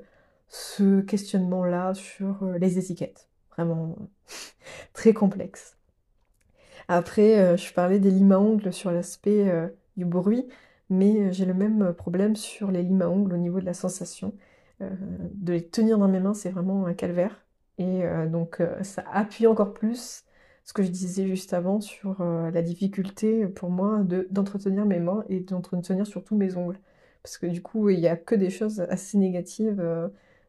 ce 0.49 1.00
questionnement-là 1.00 1.95
sur 1.95 2.45
les 2.61 2.78
étiquettes. 2.78 3.28
Vraiment 3.57 3.97
très 4.93 5.12
complexe. 5.12 5.76
Après, 6.88 7.38
euh, 7.40 7.57
je 7.57 7.73
parlais 7.73 7.99
des 7.99 8.11
limes 8.11 8.33
à 8.33 8.38
ongles 8.38 8.73
sur 8.73 8.90
l'aspect 8.90 9.49
euh, 9.50 9.69
du 9.97 10.04
bruit, 10.04 10.47
mais 10.90 11.28
euh, 11.28 11.33
j'ai 11.33 11.47
le 11.47 11.54
même 11.54 11.95
problème 11.95 12.37
sur 12.37 12.71
les 12.71 12.83
limes 12.83 13.02
à 13.02 13.09
ongles 13.09 13.35
au 13.35 13.37
niveau 13.38 13.61
de 13.61 13.66
la 13.66 13.75
sensation. 13.75 14.35
de 14.81 15.52
les 15.52 15.66
tenir 15.69 15.99
dans 15.99 16.09
mes 16.09 16.21
mains, 16.21 16.35
c'est 16.35 16.50
vraiment 16.50 16.87
un 16.87 16.95
calvaire. 16.95 17.44
Et 17.78 18.02
donc, 18.31 18.62
ça 18.83 19.04
appuie 19.12 19.47
encore 19.47 19.75
plus 19.75 20.25
ce 20.64 20.73
que 20.73 20.83
je 20.83 20.90
disais 20.90 21.26
juste 21.26 21.52
avant 21.52 21.81
sur 21.81 22.25
la 22.25 22.62
difficulté 22.62 23.47
pour 23.49 23.71
moi 23.71 24.02
d'entretenir 24.31 24.87
mes 24.87 25.00
mains 25.00 25.25
et 25.28 25.40
d'entretenir 25.40 26.07
surtout 26.07 26.37
mes 26.37 26.57
ongles. 26.57 26.78
Parce 27.23 27.38
que 27.38 27.47
du 27.47 27.62
coup, 27.62 27.90
il 27.90 27.99
n'y 27.99 28.07
a 28.07 28.16
que 28.16 28.35
des 28.35 28.50
choses 28.50 28.81
assez 28.81 29.19
négatives 29.19 29.83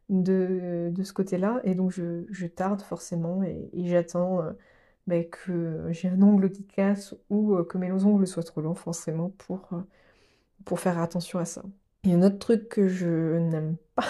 de, 0.08 0.92
ce 1.02 1.12
côté-là. 1.12 1.60
Et 1.64 1.74
donc, 1.74 1.90
je, 1.90 2.46
tarde 2.46 2.80
forcément 2.80 3.42
et 3.42 3.70
j'attends 3.74 4.54
que 5.24 5.86
j'ai 5.90 6.08
un 6.08 6.22
ongle 6.22 6.50
qui 6.50 6.64
casse 6.64 7.14
ou 7.30 7.54
euh, 7.54 7.64
que 7.64 7.78
mes 7.78 7.90
ongles 7.92 8.26
soient 8.26 8.42
trop 8.42 8.60
longs 8.60 8.74
forcément 8.74 9.30
pour, 9.38 9.68
euh, 9.72 9.80
pour 10.64 10.80
faire 10.80 10.98
attention 10.98 11.38
à 11.38 11.44
ça. 11.44 11.62
Et 12.04 12.12
un 12.12 12.22
autre 12.22 12.38
truc 12.38 12.68
que 12.68 12.88
je 12.88 13.38
n'aime 13.38 13.76
pas, 13.94 14.04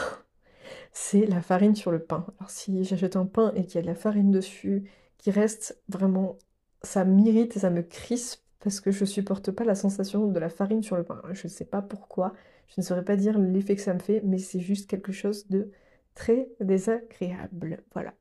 c'est 0.92 1.26
la 1.26 1.42
farine 1.42 1.74
sur 1.74 1.90
le 1.90 2.00
pain. 2.02 2.26
Alors 2.38 2.50
si 2.50 2.84
j'achète 2.84 3.16
un 3.16 3.26
pain 3.26 3.52
et 3.54 3.64
qu'il 3.64 3.76
y 3.76 3.78
a 3.78 3.82
de 3.82 3.86
la 3.86 3.94
farine 3.94 4.30
dessus 4.30 4.90
qui 5.18 5.30
reste 5.30 5.80
vraiment, 5.88 6.38
ça 6.82 7.04
m'irrite 7.04 7.56
et 7.56 7.60
ça 7.60 7.70
me 7.70 7.82
crispe 7.82 8.42
parce 8.60 8.80
que 8.80 8.90
je 8.90 9.04
supporte 9.04 9.50
pas 9.50 9.64
la 9.64 9.74
sensation 9.74 10.26
de 10.26 10.38
la 10.40 10.48
farine 10.48 10.82
sur 10.82 10.96
le 10.96 11.04
pain. 11.04 11.22
Je 11.32 11.46
ne 11.46 11.52
sais 11.52 11.64
pas 11.64 11.82
pourquoi, 11.82 12.32
je 12.68 12.74
ne 12.78 12.82
saurais 12.82 13.04
pas 13.04 13.16
dire 13.16 13.38
l'effet 13.38 13.76
que 13.76 13.82
ça 13.82 13.94
me 13.94 14.00
fait, 14.00 14.20
mais 14.24 14.38
c'est 14.38 14.60
juste 14.60 14.88
quelque 14.90 15.12
chose 15.12 15.46
de 15.48 15.70
très 16.14 16.48
désagréable. 16.60 17.84
Voilà. 17.92 18.14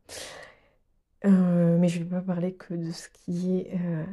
Euh, 1.25 1.77
mais 1.79 1.87
je 1.87 1.99
ne 1.99 2.03
vais 2.03 2.09
pas 2.11 2.21
parler 2.21 2.53
que 2.53 2.73
de 2.75 2.91
ce 2.91 3.09
qui 3.09 3.57
est 3.57 3.73
euh, 3.73 4.05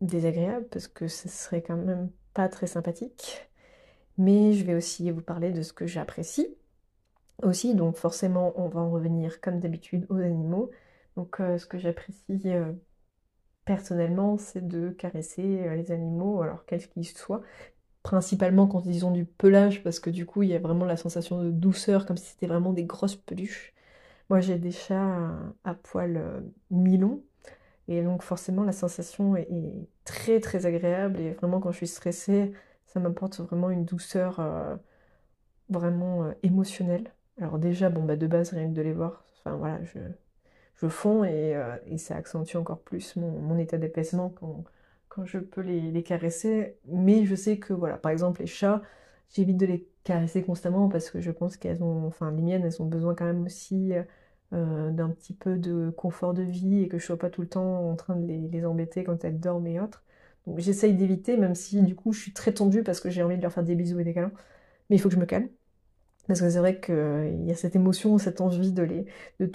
désagréable, 0.00 0.66
parce 0.70 0.88
que 0.88 1.08
ce 1.08 1.28
serait 1.28 1.62
quand 1.62 1.76
même 1.76 2.10
pas 2.32 2.48
très 2.48 2.66
sympathique. 2.66 3.50
Mais 4.16 4.52
je 4.52 4.64
vais 4.64 4.74
aussi 4.74 5.10
vous 5.10 5.22
parler 5.22 5.50
de 5.50 5.62
ce 5.62 5.72
que 5.72 5.86
j'apprécie 5.86 6.56
aussi. 7.42 7.74
Donc 7.74 7.96
forcément, 7.96 8.52
on 8.56 8.68
va 8.68 8.80
en 8.80 8.90
revenir 8.90 9.40
comme 9.40 9.60
d'habitude 9.60 10.06
aux 10.10 10.18
animaux. 10.18 10.70
Donc 11.16 11.40
euh, 11.40 11.58
ce 11.58 11.66
que 11.66 11.78
j'apprécie 11.78 12.42
personnellement, 13.64 14.38
c'est 14.38 14.66
de 14.66 14.90
caresser 14.90 15.42
les 15.76 15.92
animaux, 15.92 16.42
alors 16.42 16.64
quels 16.66 16.88
qu'ils 16.88 17.06
soient. 17.06 17.42
Principalement 18.02 18.66
quand 18.66 18.86
ils 18.86 19.04
ont 19.06 19.10
du 19.10 19.24
pelage, 19.26 19.82
parce 19.82 20.00
que 20.00 20.10
du 20.10 20.26
coup, 20.26 20.42
il 20.42 20.50
y 20.50 20.54
a 20.54 20.58
vraiment 20.58 20.86
la 20.86 20.96
sensation 20.96 21.42
de 21.42 21.50
douceur, 21.50 22.06
comme 22.06 22.16
si 22.16 22.30
c'était 22.30 22.46
vraiment 22.46 22.72
des 22.72 22.84
grosses 22.84 23.16
peluches. 23.16 23.74
Moi, 24.30 24.40
j'ai 24.40 24.58
des 24.58 24.70
chats 24.70 25.32
à 25.64 25.74
poil 25.74 26.16
euh, 26.16 26.40
mi-long. 26.70 27.22
Et 27.88 28.02
donc, 28.02 28.22
forcément, 28.22 28.62
la 28.64 28.72
sensation 28.72 29.36
est, 29.36 29.48
très, 30.04 30.40
très 30.40 30.66
agréable. 30.66 31.20
Et 31.20 31.32
vraiment, 31.32 31.60
quand 31.60 31.72
je 31.72 31.78
suis 31.78 31.88
stressée, 31.88 32.52
ça 32.86 33.00
m'apporte 33.00 33.40
vraiment 33.40 33.70
une 33.70 33.84
douceur 33.84 34.40
euh, 34.40 34.76
vraiment 35.68 36.24
euh, 36.24 36.32
émotionnelle. 36.44 37.12
Alors, 37.40 37.58
déjà, 37.58 37.90
bon, 37.90 38.04
bah, 38.04 38.16
de 38.16 38.26
base, 38.26 38.50
rien 38.52 38.68
que 38.68 38.74
de 38.74 38.82
les 38.82 38.92
voir, 38.92 39.24
enfin, 39.38 39.56
voilà, 39.56 39.82
je, 39.84 40.88
fonds 40.88 41.24
et, 41.24 41.54
ça 41.98 42.16
accentue 42.16 42.56
encore 42.56 42.80
plus 42.80 43.16
mon, 43.16 43.58
état 43.58 43.78
d'apaisement 43.78 44.30
quand, 44.30 44.64
quand 45.08 45.24
je 45.24 45.38
peux 45.38 45.60
les, 45.62 45.90
les, 45.90 46.02
caresser. 46.02 46.76
Mais 46.86 47.26
je 47.26 47.34
sais 47.34 47.58
que, 47.58 47.72
voilà, 47.72 47.96
par 47.98 48.12
exemple, 48.12 48.40
les 48.40 48.46
chats, 48.46 48.82
j'évite 49.30 49.56
de 49.56 49.66
les 49.66 49.88
caresser 50.04 50.42
constamment 50.42 50.88
parce 50.88 51.10
que 51.10 51.20
je 51.20 51.30
pense 51.30 51.56
qu'elles 51.56 51.82
ont, 51.82 52.06
enfin, 52.06 52.30
les 52.32 52.42
miennes, 52.42 52.64
elles 52.64 52.82
ont 52.82 52.86
besoin 52.86 53.14
quand 53.14 53.26
même 53.26 53.44
aussi 53.44 53.92
euh, 54.52 54.90
d'un 54.90 55.10
petit 55.10 55.32
peu 55.34 55.56
de 55.58 55.90
confort 55.90 56.34
de 56.34 56.42
vie 56.42 56.82
et 56.82 56.88
que 56.88 56.98
je 56.98 57.04
sois 57.06 57.18
pas 57.18 57.30
tout 57.30 57.42
le 57.42 57.48
temps 57.48 57.88
en 57.88 57.94
train 57.94 58.16
de 58.16 58.26
les, 58.26 58.66
embêter 58.66 59.04
quand 59.04 59.24
elles 59.24 59.38
dorment 59.38 59.66
et 59.68 59.80
autres. 59.80 60.02
Donc 60.46 60.58
j'essaye 60.58 60.94
d'éviter, 60.94 61.36
même 61.36 61.54
si 61.54 61.82
du 61.82 61.94
coup 61.94 62.12
je 62.12 62.20
suis 62.20 62.32
très 62.32 62.52
tendue 62.52 62.82
parce 62.82 63.00
que 63.00 63.10
j'ai 63.10 63.22
envie 63.22 63.36
de 63.36 63.42
leur 63.42 63.52
faire 63.52 63.62
des 63.64 63.76
bisous 63.76 64.00
et 64.00 64.04
des 64.04 64.14
câlins. 64.14 64.32
Mais 64.90 64.96
il 64.96 64.98
faut 65.00 65.08
que 65.08 65.14
je 65.14 65.20
me 65.20 65.26
calme. 65.26 65.50
Parce 66.30 66.42
que 66.42 66.48
c'est 66.48 66.60
vrai 66.60 66.78
qu'il 66.80 66.94
euh, 66.94 67.28
y 67.44 67.50
a 67.50 67.56
cette 67.56 67.74
émotion, 67.74 68.16
cette 68.16 68.40
envie 68.40 68.70
de, 68.70 68.84
les, 68.84 69.04
de 69.40 69.50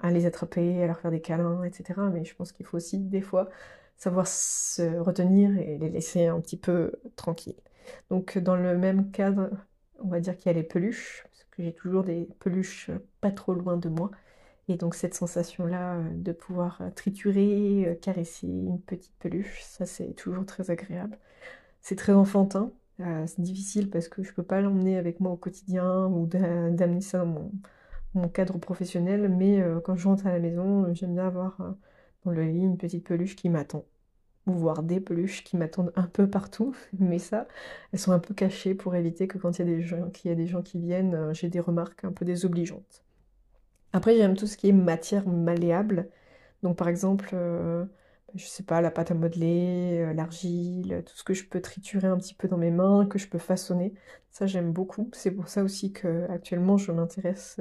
à, 0.00 0.10
les 0.10 0.24
attraper, 0.24 0.82
à 0.82 0.86
leur 0.86 0.98
faire 0.98 1.10
des 1.10 1.20
câlins, 1.20 1.64
etc. 1.64 2.00
Mais 2.10 2.24
je 2.24 2.34
pense 2.34 2.50
qu'il 2.50 2.64
faut 2.64 2.78
aussi 2.78 2.96
des 2.96 3.20
fois 3.20 3.50
savoir 3.98 4.26
se 4.26 4.96
retenir 4.98 5.50
et 5.58 5.76
les 5.76 5.90
laisser 5.90 6.28
un 6.28 6.40
petit 6.40 6.56
peu 6.56 6.92
tranquilles. 7.14 7.60
Donc 8.08 8.38
dans 8.38 8.56
le 8.56 8.78
même 8.78 9.10
cadre, 9.10 9.50
on 9.98 10.08
va 10.08 10.20
dire 10.20 10.34
qu'il 10.38 10.46
y 10.46 10.54
a 10.54 10.54
les 10.54 10.62
peluches 10.62 11.26
j'ai 11.58 11.74
toujours 11.74 12.04
des 12.04 12.26
peluches 12.38 12.90
pas 13.20 13.30
trop 13.30 13.52
loin 13.52 13.76
de 13.76 13.90
moi. 13.90 14.10
Et 14.68 14.76
donc 14.76 14.94
cette 14.94 15.14
sensation-là 15.14 15.96
euh, 15.96 16.10
de 16.14 16.32
pouvoir 16.32 16.80
triturer, 16.96 17.84
euh, 17.86 17.94
caresser 17.96 18.46
une 18.46 18.80
petite 18.80 19.14
peluche, 19.18 19.62
ça 19.62 19.84
c'est 19.84 20.14
toujours 20.14 20.46
très 20.46 20.70
agréable. 20.70 21.18
C'est 21.82 21.96
très 21.96 22.12
enfantin, 22.14 22.72
c'est 23.26 23.40
difficile 23.40 23.90
parce 23.90 24.08
que 24.08 24.22
je 24.22 24.32
peux 24.32 24.42
pas 24.42 24.60
l'emmener 24.60 24.96
avec 24.98 25.20
moi 25.20 25.32
au 25.32 25.36
quotidien 25.36 26.06
ou 26.06 26.26
d'amener 26.26 27.00
ça 27.00 27.18
dans 27.18 27.50
mon, 28.14 28.28
cadre 28.28 28.58
professionnel, 28.58 29.28
mais 29.28 29.62
quand 29.84 29.96
je 29.96 30.08
rentre 30.08 30.26
à 30.26 30.32
la 30.32 30.40
maison, 30.40 30.92
j'aime 30.94 31.14
bien 31.14 31.26
avoir 31.26 31.56
dans 32.24 32.32
le 32.32 32.44
lit 32.44 32.62
une 32.62 32.76
petite 32.76 33.04
peluche 33.04 33.36
qui 33.36 33.48
m'attend 33.48 33.84
ou 34.46 34.52
voir 34.52 34.82
des 34.82 35.00
peluches 35.00 35.44
qui 35.44 35.56
m'attendent 35.56 35.92
un 35.96 36.06
peu 36.06 36.28
partout, 36.28 36.74
mais 36.98 37.18
ça, 37.18 37.46
elles 37.92 37.98
sont 37.98 38.12
un 38.12 38.18
peu 38.18 38.34
cachées 38.34 38.74
pour 38.74 38.94
éviter 38.94 39.28
que 39.28 39.38
quand 39.38 39.58
il 39.58 39.66
y 39.66 40.30
a 40.30 40.34
des 40.34 40.46
gens, 40.46 40.62
qui 40.62 40.78
viennent, 40.78 41.14
euh, 41.14 41.34
j'ai 41.34 41.48
des 41.48 41.60
remarques 41.60 42.04
un 42.04 42.12
peu 42.12 42.24
désobligeantes. 42.24 43.04
Après, 43.92 44.16
j'aime 44.16 44.36
tout 44.36 44.46
ce 44.46 44.56
qui 44.56 44.68
est 44.68 44.72
matière 44.72 45.26
malléable. 45.26 46.08
Donc, 46.62 46.76
par 46.76 46.88
exemple, 46.88 47.30
euh, 47.32 47.84
je 48.34 48.46
sais 48.46 48.62
pas, 48.62 48.80
la 48.80 48.90
pâte 48.90 49.10
à 49.10 49.14
modeler, 49.14 49.98
euh, 50.00 50.12
l'argile, 50.14 51.02
tout 51.06 51.16
ce 51.16 51.24
que 51.24 51.34
je 51.34 51.44
peux 51.46 51.60
triturer 51.60 52.06
un 52.08 52.16
petit 52.18 52.34
peu 52.34 52.48
dans 52.48 52.58
mes 52.58 52.70
mains, 52.70 53.06
que 53.06 53.18
je 53.18 53.28
peux 53.28 53.38
façonner. 53.38 53.94
Ça, 54.30 54.46
j'aime 54.46 54.72
beaucoup. 54.72 55.10
C'est 55.12 55.30
pour 55.30 55.48
ça 55.48 55.62
aussi 55.62 55.92
que 55.92 56.28
actuellement, 56.30 56.76
je 56.76 56.92
m'intéresse 56.92 57.60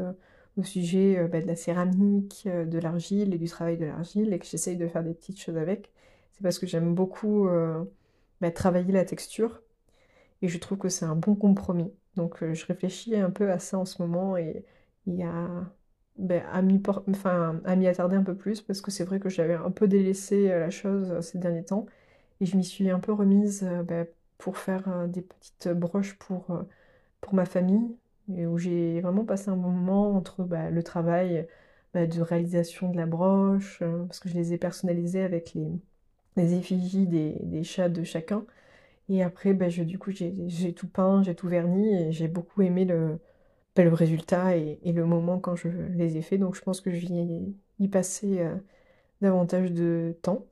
au 0.58 0.64
sujet 0.64 1.28
bah, 1.32 1.42
de 1.42 1.48
la 1.48 1.56
céramique, 1.56 2.48
de 2.48 2.80
l'argile 2.80 3.34
et 3.34 3.38
du 3.38 3.48
travail 3.48 3.78
de 3.78 3.86
l'argile 3.86 4.34
et 4.34 4.40
que 4.40 4.46
j'essaye 4.46 4.78
de 4.78 4.88
faire 4.88 5.04
des 5.04 5.14
petites 5.14 5.40
choses 5.42 5.58
avec 5.58 5.92
parce 6.42 6.60
que 6.60 6.68
j'aime 6.68 6.94
beaucoup 6.96 7.48
euh, 7.48 7.84
bah, 8.42 8.52
travailler 8.52 8.92
la 8.94 9.06
texture 9.06 9.62
et 10.42 10.48
je 10.48 10.58
trouve 10.58 10.78
que 10.78 10.90
c'est 10.90 11.06
un 11.06 11.16
bon 11.16 11.36
compromis. 11.36 11.92
Donc 12.16 12.44
euh, 12.44 12.54
je 12.54 12.66
réfléchis 12.66 13.16
un 13.16 13.32
peu 13.32 13.52
à 13.52 13.60
ça 13.60 13.78
en 13.80 13.86
ce 13.86 14.02
moment 14.02 14.38
et 14.38 14.66
il 15.06 15.16
y 15.16 15.24
a 15.24 15.48
bah, 16.20 16.42
à 16.54 16.62
m'y 16.62 17.88
attarder 17.88 18.16
un 18.16 18.24
peu 18.24 18.36
plus 18.36 18.62
parce 18.62 18.82
que 18.82 18.92
c'est 18.92 19.06
vrai 19.06 19.20
que 19.20 19.30
j'avais 19.30 19.56
un 19.56 19.72
peu 19.72 19.88
délaissé 19.88 20.52
euh, 20.52 20.60
la 20.60 20.70
chose 20.70 21.20
ces 21.22 21.40
derniers 21.40 21.66
temps 21.66 21.86
et 22.42 22.46
je 22.46 22.58
m'y 22.58 22.64
suis 22.64 22.90
un 22.90 23.00
peu 23.00 23.14
remise 23.14 23.68
bah, 23.86 24.06
pour 24.38 24.58
faire 24.58 25.08
des 25.08 25.22
petites 25.22 25.70
broches 25.70 26.18
pour, 26.18 26.48
pour 27.22 27.34
ma 27.34 27.46
famille 27.46 27.96
et 28.36 28.46
où 28.48 28.58
j'ai 28.58 29.02
vraiment 29.02 29.26
passé 29.26 29.50
un 29.50 29.58
bon 29.58 29.70
moment 29.70 30.16
entre 30.16 30.48
le 30.72 30.84
travail 30.84 31.48
de 31.96 32.22
réalisation 32.22 32.90
de 32.92 32.98
la 32.98 33.06
broche 33.06 33.80
parce 34.08 34.20
que 34.20 34.30
je 34.30 34.36
les 34.36 34.54
ai 34.54 34.58
personnalisées 34.58 35.24
avec 35.24 35.54
les, 35.54 35.68
les 36.38 36.54
effigies 36.56 37.08
des, 37.08 37.64
chats 37.64 37.90
de 37.90 38.04
chacun. 38.04 38.46
Et 39.10 39.24
après, 39.24 39.54
ben, 39.54 39.70
je, 39.70 39.84
du 39.84 40.00
coup, 40.00 40.12
j'ai 40.12 40.74
tout 40.74 40.88
peint, 40.88 41.24
j'ai 41.24 41.36
tout 41.36 41.48
verni 41.48 41.94
et 41.96 42.12
j'ai 42.12 42.28
beaucoup 42.28 42.62
aimé 42.62 42.86
le, 42.86 43.20
le 43.84 43.94
résultat 43.94 44.56
et, 44.58 44.80
le 44.86 45.06
moment 45.06 45.40
quand 45.40 45.56
je 45.56 45.70
les 45.70 46.18
ai 46.18 46.22
faits. 46.22 46.40
Donc 46.40 46.56
je 46.56 46.62
pense 46.62 46.82
que 46.82 46.92
je 46.92 47.08
vais 47.08 47.42
y 47.80 47.88
passer 47.88 48.40
euh, 48.40 48.56
davantage 49.22 49.72
de 49.72 50.18
temps. 50.22 50.46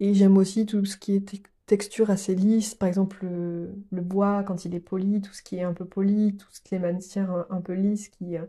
Et 0.00 0.14
j'aime 0.14 0.36
aussi 0.36 0.66
tout 0.66 0.84
ce 0.84 0.96
qui 0.96 1.14
est 1.14 1.42
texture 1.66 2.10
assez 2.10 2.34
lisse, 2.34 2.74
par 2.74 2.88
exemple 2.88 3.24
le, 3.24 4.00
bois 4.02 4.42
quand 4.42 4.64
il 4.64 4.74
est 4.74 4.80
poli, 4.80 5.22
tout 5.22 5.32
ce 5.32 5.42
qui 5.42 5.56
est 5.56 5.62
un 5.62 5.72
peu 5.72 5.84
poli, 5.86 6.36
toutes 6.36 6.70
les 6.70 6.78
matières 6.78 7.30
un, 7.30 7.46
un 7.50 7.60
peu 7.60 7.72
lisses 7.72 8.08
qui, 8.08 8.36
euh, 8.36 8.44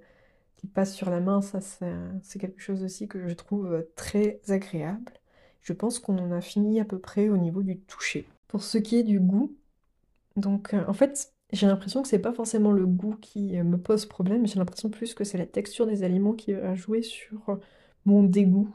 passent 0.74 0.96
sur 0.96 1.12
la 1.12 1.20
main, 1.20 1.42
ça 1.42 1.60
c'est 1.62 2.40
quelque 2.40 2.60
chose 2.60 2.84
aussi 2.84 3.08
que 3.08 3.28
je 3.28 3.34
trouve 3.36 3.72
euh, 3.72 3.92
très 3.96 4.42
agréable. 4.48 5.14
Je 5.62 5.74
pense 5.74 6.00
qu'on 6.00 6.18
en 6.18 6.32
a 6.32 6.42
fini 6.42 6.80
à 6.80 6.86
peu 6.86 6.98
près 6.98 7.30
au 7.30 7.38
niveau 7.38 7.62
du 7.62 7.78
toucher. 7.78 8.28
Pour 8.48 8.64
ce 8.64 8.80
qui 8.80 8.98
est 8.98 9.04
du 9.04 9.20
goût, 9.20 9.56
donc 10.36 10.74
en 10.88 10.94
fait, 10.94 11.35
j'ai 11.56 11.68
l'impression 11.68 12.02
que 12.02 12.08
c'est 12.08 12.20
pas 12.20 12.34
forcément 12.34 12.72
le 12.72 12.86
goût 12.86 13.16
qui 13.22 13.58
euh, 13.58 13.64
me 13.64 13.78
pose 13.78 14.06
problème, 14.06 14.48
j'ai 14.48 14.60
l'impression 14.60 14.90
plus 14.90 15.14
que 15.14 15.24
c'est 15.24 15.38
la 15.38 15.46
texture 15.46 15.88
des 15.88 16.04
aliments 16.04 16.34
qui 16.34 16.54
va 16.54 16.76
jouer 16.76 17.02
sur 17.02 17.50
euh, 17.50 17.56
mon 18.06 18.24
dégoût 18.24 18.70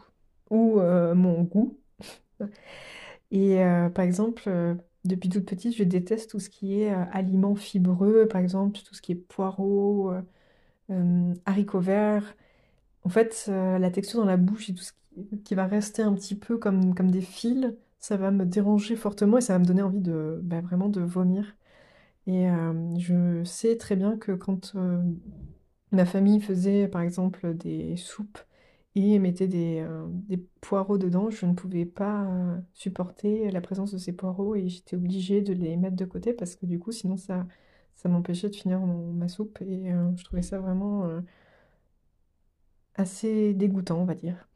ou 0.50 0.80
mon 0.80 1.42
goût. 1.44 1.78
Et 3.30 3.58
par 3.94 4.04
exemple, 4.04 4.50
depuis 5.04 5.28
toute 5.28 5.46
petite, 5.46 5.76
je 5.76 5.84
déteste 5.84 6.30
tout 6.30 6.40
ce 6.40 6.50
qui 6.50 6.82
est 6.82 6.90
aliments 6.90 7.54
fibreux, 7.54 8.26
par 8.26 8.40
exemple, 8.40 8.80
tout 8.80 8.94
ce 8.94 9.02
qui 9.02 9.12
est 9.12 9.14
poireaux, 9.14 10.12
haricots 11.46 11.80
verts. 11.80 12.36
En 13.04 13.08
fait, 13.10 13.46
la 13.48 13.90
texture 13.90 14.20
dans 14.20 14.26
la 14.26 14.36
bouche 14.36 14.70
et 14.70 14.74
tout 14.74 14.82
ce 14.82 14.92
qui, 15.44 15.54
va 15.54 15.66
rester 15.66 16.02
un 16.02 16.14
petit 16.14 16.34
peu 16.34 16.58
comme, 16.58 16.94
comme 16.96 17.12
des 17.12 17.20
fils, 17.20 17.72
ça 18.00 18.16
va 18.16 18.32
me 18.32 18.44
déranger 18.44 18.96
fortement 18.96 19.38
et 19.38 19.42
ça 19.42 19.52
va 19.52 19.60
me 19.60 19.64
donner 19.64 19.82
envie 19.82 20.00
de 20.00 20.40
bah, 20.42 20.60
vraiment 20.60 20.88
de 20.88 21.00
vomir. 21.00 21.54
Et 22.30 22.46
je 23.00 23.42
sais 23.44 23.76
très 23.76 23.96
bien 23.96 24.16
que 24.16 24.32
quand 24.32 24.74
ma 25.92 26.06
famille 26.06 26.40
faisait 26.40 26.88
par 26.88 27.02
exemple 27.02 27.54
des 27.56 27.96
soupes 27.96 28.38
et 28.94 29.18
mettait 29.18 29.48
des, 29.48 29.84
des 30.28 30.36
poireaux 30.60 30.98
dedans, 30.98 31.30
je 31.30 31.46
ne 31.46 31.54
pouvais 31.54 31.86
pas 31.86 32.28
supporter 32.74 33.50
la 33.50 33.60
présence 33.60 33.92
de 33.92 33.98
ces 33.98 34.12
poireaux 34.12 34.54
et 34.54 34.68
j'étais 34.68 34.96
obligée 34.96 35.42
de 35.42 35.52
les 35.52 35.76
mettre 35.76 35.96
de 35.96 36.04
côté 36.04 36.32
parce 36.32 36.56
que 36.56 36.66
du 36.66 36.78
coup 36.78 36.92
sinon 36.92 37.16
ça 37.16 37.46
m'empêchait 38.04 38.50
de 38.50 38.56
finir 38.56 38.80
ma 38.80 39.28
soupe 39.28 39.60
et 39.62 39.90
je 40.16 40.24
trouvais 40.24 40.42
ça 40.42 40.58
vraiment 40.60 41.08
assez 42.94 43.52
dégoûtant 43.54 44.00
on 44.00 44.04
va 44.04 44.14
dire. 44.14 44.48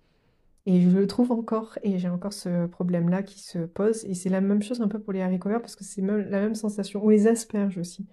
Et 0.66 0.80
je 0.80 0.88
le 0.90 1.06
trouve 1.06 1.30
encore, 1.30 1.78
et 1.82 1.98
j'ai 1.98 2.08
encore 2.08 2.32
ce 2.32 2.66
problème-là 2.66 3.22
qui 3.22 3.40
se 3.40 3.58
pose. 3.58 4.04
Et 4.06 4.14
c'est 4.14 4.30
la 4.30 4.40
même 4.40 4.62
chose 4.62 4.80
un 4.80 4.88
peu 4.88 4.98
pour 4.98 5.12
les 5.12 5.20
haricots 5.20 5.50
verts, 5.50 5.60
parce 5.60 5.76
que 5.76 5.84
c'est 5.84 6.00
la 6.00 6.40
même 6.40 6.54
sensation. 6.54 7.04
Ou 7.04 7.10
les 7.10 7.26
asperges 7.26 7.78
aussi. 7.78 8.06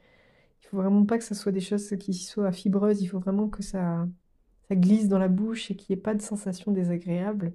Il 0.64 0.68
faut 0.68 0.78
vraiment 0.78 1.06
pas 1.06 1.18
que 1.18 1.24
ce 1.24 1.36
soit 1.36 1.52
des 1.52 1.62
choses 1.62 1.96
qui 1.98 2.14
soient 2.14 2.52
fibreuses, 2.52 3.02
il 3.02 3.08
faut 3.08 3.20
vraiment 3.20 3.50
que 3.50 3.64
ça, 3.64 4.08
ça 4.70 4.76
glisse 4.76 5.08
dans 5.10 5.20
la 5.20 5.28
bouche 5.30 5.72
et 5.72 5.76
qu'il 5.76 5.96
n'y 5.96 6.00
ait 6.00 6.04
pas 6.04 6.16
de 6.16 6.22
sensation 6.22 6.72
désagréable. 6.72 7.54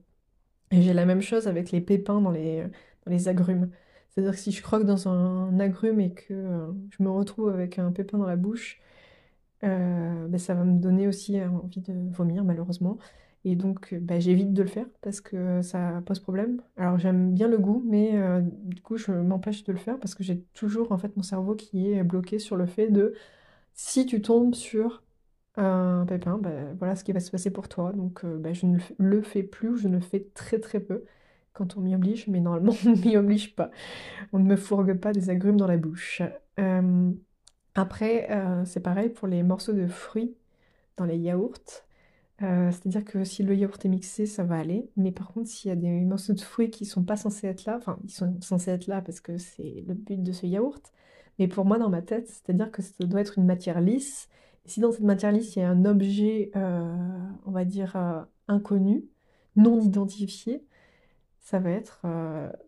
Et 0.71 0.83
j'ai 0.83 0.93
la 0.93 1.07
même 1.07 1.23
chose 1.23 1.49
avec 1.49 1.71
les 1.71 1.81
pépins 1.81 2.21
dans 2.21 2.31
les, 2.31 2.69
agrumes. 3.29 3.71
C'est-à-dire 4.11 4.33
que 4.33 4.39
si 4.39 4.53
je 4.53 4.63
croque 4.63 4.85
dans 4.85 5.09
un 5.09 5.61
agrume 5.61 6.01
et 6.01 6.13
que 6.13 6.35
euh, 6.35 6.73
je 6.91 7.03
me 7.03 7.11
retrouve 7.11 7.51
avec 7.51 7.79
un 7.79 7.93
pépin 7.93 8.19
dans 8.19 8.27
la 8.27 8.37
bouche, 8.37 8.81
euh, 9.65 10.27
ben 10.29 10.39
ça 10.39 10.55
va 10.55 10.65
me 10.65 10.79
donner 10.81 11.09
aussi 11.09 11.41
envie 11.43 11.81
de 11.81 11.95
vomir, 12.13 12.45
malheureusement. 12.45 12.99
Et 13.45 13.55
donc, 13.55 13.93
euh, 13.93 14.01
bah, 14.01 14.19
j'évite 14.19 14.53
de 14.53 14.63
le 14.63 14.69
faire 14.69 14.87
parce 15.03 15.21
que 15.21 15.63
ça 15.63 16.03
pose 16.05 16.21
problème. 16.21 16.61
Alors, 16.77 16.99
j'aime 16.99 17.33
bien 17.33 17.49
le 17.49 17.59
goût, 17.59 17.83
mais 17.87 18.17
euh, 18.17 18.41
du 18.43 18.83
coup, 18.83 18.97
je 18.97 19.13
m'empêche 19.13 19.65
de 19.65 19.73
le 19.73 19.79
faire 19.79 19.99
parce 20.01 20.15
que 20.15 20.25
j'ai 20.25 20.43
toujours 20.55 20.91
en 20.93 20.99
fait 20.99 21.17
mon 21.17 21.23
cerveau 21.23 21.55
qui 21.55 21.93
est 21.93 22.03
bloqué 22.03 22.39
sur 22.39 22.57
le 22.57 22.67
fait 22.67 22.89
de 22.89 23.15
si 23.75 24.07
tu 24.07 24.23
tombes 24.23 24.55
sur 24.55 25.05
un 25.57 26.05
pépin, 26.07 26.39
bah, 26.39 26.51
voilà 26.79 26.97
ce 26.97 27.05
qui 27.05 27.13
va 27.13 27.21
se 27.21 27.31
passer 27.31 27.51
pour 27.51 27.69
toi. 27.69 27.93
Donc, 27.93 28.25
euh, 28.25 28.39
bah, 28.39 28.53
je 28.53 28.67
ne 28.67 28.79
le 28.99 29.23
fais 29.23 29.43
plus 29.45 29.71
ou 29.71 29.77
je 29.77 29.89
ne 29.89 29.95
le 29.97 30.01
fais 30.01 30.29
très 30.35 30.59
très 30.61 30.81
peu 30.81 31.05
quand 31.53 31.77
on 31.77 31.81
m'y 31.81 31.95
oblige, 31.95 32.27
mais 32.29 32.41
normalement, 32.41 32.75
on 32.87 32.91
ne 32.91 32.97
m'y 32.97 33.17
oblige 33.17 33.55
pas. 33.57 33.71
On 34.33 34.39
ne 34.41 34.45
me 34.45 34.57
fourgue 34.57 34.95
pas 34.95 35.13
des 35.13 35.31
agrumes 35.31 35.57
dans 35.57 35.69
la 35.69 35.77
bouche. 35.79 36.23
après, 37.75 38.29
c'est 38.65 38.81
pareil 38.81 39.11
pour 39.11 39.29
les 39.29 39.43
morceaux 39.43 39.73
de 39.73 39.87
fruits 39.87 40.37
dans 40.97 41.05
les 41.05 41.19
yaourts. 41.19 41.86
Euh, 42.43 42.71
c'est-à-dire 42.71 43.05
que 43.05 43.25
si 43.25 43.43
le 43.43 43.55
yaourt 43.55 43.83
est 43.85 43.89
mixé, 43.89 44.27
ça 44.27 44.45
va 44.45 44.57
aller. 44.59 44.91
Mais 44.97 45.13
par 45.13 45.33
contre, 45.33 45.49
s'il 45.49 45.69
y 45.71 45.73
a 45.73 45.77
des 45.77 45.89
morceaux 46.05 46.35
de 46.35 46.41
fruits 46.41 46.71
qui 46.71 46.85
sont 46.85 47.03
pas 47.03 47.17
censés 47.17 47.47
être 47.47 47.65
là, 47.65 47.77
enfin, 47.79 47.99
ils 48.05 48.11
sont 48.11 48.37
censés 48.43 48.71
être 48.71 48.87
là 48.87 49.01
parce 49.01 49.21
que 49.21 49.39
c'est 49.39 49.85
le 49.87 49.95
but 49.95 50.23
de 50.23 50.33
ce 50.33 50.47
yaourt. 50.47 50.93
Mais 51.39 51.49
pour 51.49 51.65
moi, 51.65 51.79
dans 51.79 51.91
ma 51.91 52.03
tête, 52.03 52.29
c'est-à-dire 52.29 52.71
que 52.71 52.83
ça 52.83 52.93
doit 53.01 53.21
être 53.21 53.39
une 53.39 53.47
matière 53.47 53.81
lisse. 53.81 54.29
Et 54.67 54.69
si 54.69 54.81
dans 54.81 54.93
cette 54.93 55.03
matière 55.03 55.33
lisse, 55.33 55.57
il 55.57 55.61
y 55.61 55.63
a 55.63 55.71
un 55.71 55.85
objet, 55.85 56.51
euh, 56.57 56.95
on 57.47 57.53
va 57.53 57.65
dire, 57.65 57.97
euh, 57.97 58.23
inconnu, 58.49 59.05
non 59.57 59.81
identifié, 59.81 60.65
ça 61.41 61.61
va 61.61 61.71
être 61.71 62.03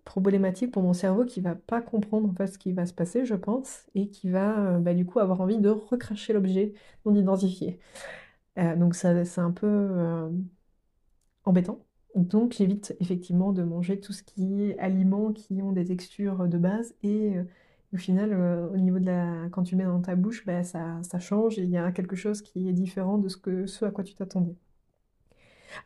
problématique 0.05 0.71
pour 0.71 0.85
mon 0.85 0.93
cerveau 0.93 1.25
qui 1.25 1.41
va 1.41 1.57
pas 1.57 1.83
comprendre 1.83 2.29
en 2.29 2.33
fait 2.33 2.47
ce 2.47 2.59
qui 2.59 2.73
va 2.73 2.87
se 2.87 2.95
passer, 2.95 3.25
je 3.25 3.35
pense, 3.35 3.87
et 3.97 4.09
qui 4.09 4.31
va 4.31 4.79
bah, 4.79 4.95
du 4.95 5.05
coup 5.05 5.19
avoir 5.19 5.41
envie 5.41 5.59
de 5.59 5.69
recracher 5.69 6.33
l'objet 6.33 6.75
non 7.05 7.15
identifié. 7.15 7.81
Euh, 8.59 8.77
donc 8.77 8.95
ça, 8.95 9.25
c'est 9.25 9.41
un 9.41 9.51
peu 9.53 9.67
euh, 9.67 10.31
embêtant. 11.45 11.85
Donc 12.15 12.53
j'évite 12.53 12.97
effectivement 13.01 13.53
de 13.53 13.63
manger 13.63 14.01
tout 14.01 14.13
ce 14.13 14.23
qui 14.23 14.63
est 14.63 14.79
aliments 14.79 15.33
qui 15.33 15.63
ont 15.63 15.73
des 15.73 15.85
textures 15.85 16.49
de 16.49 16.59
base 16.59 16.95
et 17.03 17.37
euh, 17.37 17.45
au 17.95 17.97
final, 17.97 18.35
au 18.75 18.77
niveau 18.77 18.99
de 18.99 19.07
la... 19.07 19.49
quand 19.51 19.63
tu 19.63 19.75
mets 19.75 19.85
dans 19.85 20.01
ta 20.03 20.15
bouche, 20.15 20.45
bah, 20.45 20.63
ça, 20.63 21.01
ça 21.03 21.19
change 21.19 21.59
et 21.59 21.63
il 21.63 21.71
y 21.71 21.79
a 21.79 21.91
quelque 21.93 22.17
chose 22.17 22.43
qui 22.43 22.69
est 22.69 22.73
différent 22.75 23.17
de 23.19 23.29
ce, 23.29 23.39
que, 23.39 23.67
ce 23.67 23.85
à 23.87 23.91
quoi 23.91 24.05
tu 24.05 24.15
t'attendais. 24.15 24.55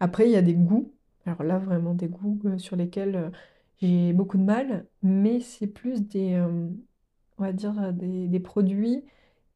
Après, 0.01 0.27
il 0.27 0.33
y 0.33 0.37
a 0.37 0.43
des 0.43 0.55
goûts. 0.55 0.93
Alors 1.27 1.43
là, 1.45 1.59
vraiment 1.59 1.95
des 1.95 2.09
goûts 2.09 2.41
sur 2.59 2.77
lesquels 2.77 3.31
j'ai 3.81 4.13
beaucoup 4.13 4.39
de 4.39 4.43
mal, 4.45 4.87
mais 5.03 5.41
c'est 5.41 5.67
plus 5.69 6.03
des, 6.03 6.41
on 7.39 7.43
va 7.43 7.53
dire, 7.53 7.93
des, 7.93 8.29
des 8.29 8.41
produits 8.41 9.05